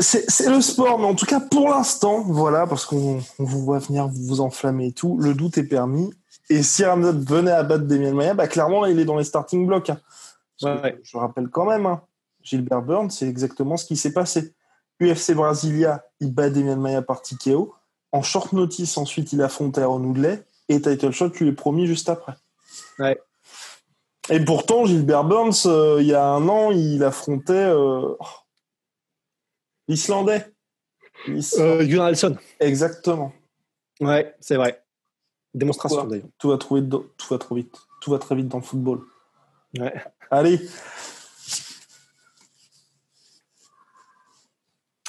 C'est 0.00 0.48
le 0.48 0.60
sport, 0.60 0.98
mais 0.98 1.06
en 1.06 1.14
tout 1.14 1.26
cas, 1.26 1.40
pour 1.40 1.70
l'instant, 1.70 2.22
voilà, 2.22 2.66
parce 2.66 2.84
qu'on 2.84 3.20
vous 3.38 3.64
voit 3.64 3.78
venir 3.78 4.08
vous 4.08 4.40
enflammer 4.40 4.88
et 4.88 4.92
tout, 4.92 5.16
le 5.18 5.32
doute 5.34 5.56
est 5.56 5.64
permis. 5.64 6.12
Et 6.50 6.62
si 6.62 6.84
Ramzat 6.84 7.12
venait 7.12 7.50
à 7.50 7.62
battre 7.62 7.84
Damien 7.84 8.12
Maya, 8.12 8.34
bah, 8.34 8.46
clairement, 8.46 8.82
là, 8.82 8.90
il 8.90 8.98
est 8.98 9.06
dans 9.06 9.16
les 9.16 9.24
starting 9.24 9.66
blocks. 9.66 9.90
Hein. 9.90 10.00
Je 10.58 11.16
rappelle 11.16 11.48
quand 11.48 11.64
même, 11.64 11.86
hein, 11.86 12.02
Gilbert 12.42 12.82
Burns, 12.82 13.10
c'est 13.10 13.26
exactement 13.26 13.76
ce 13.76 13.86
qui 13.86 13.96
s'est 13.96 14.12
passé. 14.12 14.54
UFC 15.00 15.32
Brasilia, 15.32 16.04
il 16.20 16.32
bat 16.32 16.50
Damien 16.50 16.76
Maya 16.76 17.02
par 17.02 17.22
TKO. 17.22 17.74
En 18.12 18.22
short 18.22 18.52
notice, 18.52 18.96
ensuite, 18.98 19.32
il 19.32 19.42
affronte 19.42 19.78
Aaron 19.78 20.04
Woodley 20.04 20.44
et 20.68 20.80
Title 20.80 21.10
Shot 21.10 21.30
lui 21.40 21.48
est 21.48 21.52
promis 21.52 21.86
juste 21.86 22.08
après. 22.08 22.34
Ouais. 22.98 23.18
Et 24.30 24.40
pourtant, 24.40 24.86
Gilbert 24.86 25.24
Burns, 25.24 25.66
euh, 25.66 25.98
il 26.00 26.06
y 26.06 26.14
a 26.14 26.26
un 26.26 26.48
an, 26.48 26.70
il 26.70 27.04
affrontait 27.04 27.52
euh, 27.52 28.14
l'Islandais. 29.86 30.46
Euh, 31.28 31.84
Gunnar 31.84 32.06
Nelson. 32.06 32.36
Exactement. 32.60 33.32
Ouais, 34.00 34.34
c'est 34.40 34.56
vrai. 34.56 34.82
Démonstration 35.52 36.04
d'ailleurs. 36.04 36.26
Tout 36.38 36.48
va, 36.48 36.58
trop 36.58 36.76
vite, 36.76 36.90
tout 36.90 37.28
va 37.30 37.38
trop 37.38 37.54
vite. 37.54 37.76
Tout 38.00 38.10
va 38.10 38.18
très 38.18 38.34
vite 38.34 38.48
dans 38.48 38.58
le 38.58 38.64
football. 38.64 39.02
Ouais. 39.78 39.94
Allez, 40.30 40.60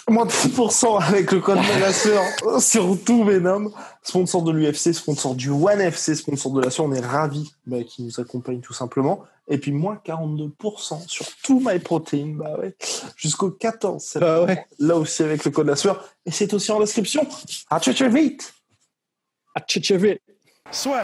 Moins 0.07 0.25
de 0.25 0.31
10% 0.31 1.01
avec 1.01 1.31
le 1.31 1.39
code 1.39 1.57
Menasseur 1.57 2.23
sur 2.59 2.95
tout 3.03 3.23
Venom. 3.23 3.71
Sponsor 4.03 4.43
de 4.43 4.51
l'UFC, 4.51 4.93
sponsor 4.93 5.33
du 5.33 5.49
One 5.49 5.81
FC, 5.81 6.13
sponsor 6.13 6.51
de 6.51 6.61
la 6.61 6.69
sueur. 6.69 6.85
On 6.85 6.93
est 6.93 6.99
ravis 6.99 7.51
bah, 7.65 7.83
qui 7.83 8.03
nous 8.03 8.19
accompagne 8.19 8.61
tout 8.61 8.73
simplement. 8.73 9.23
Et 9.47 9.57
puis 9.57 9.71
moins 9.71 9.99
42% 10.05 11.07
sur 11.07 11.25
tout 11.43 11.59
MyProtein. 11.59 12.35
Bah 12.37 12.55
ouais. 12.59 12.75
Jusqu'au 13.15 13.49
14 13.49 14.17
Bah 14.19 14.43
ouais. 14.43 14.65
Là 14.77 14.95
aussi 14.95 15.23
avec 15.23 15.43
le 15.43 15.49
code 15.49 15.67
la 15.67 15.75
sueur. 15.75 16.07
Et 16.25 16.31
c'est 16.31 16.53
aussi 16.53 16.71
en 16.71 16.79
description. 16.79 17.25
À 17.71 17.79
très 17.79 18.09
vite. 18.09 18.53
À 19.55 19.61
très 19.61 19.97
vite. 19.97 20.21
Soit. 20.71 21.03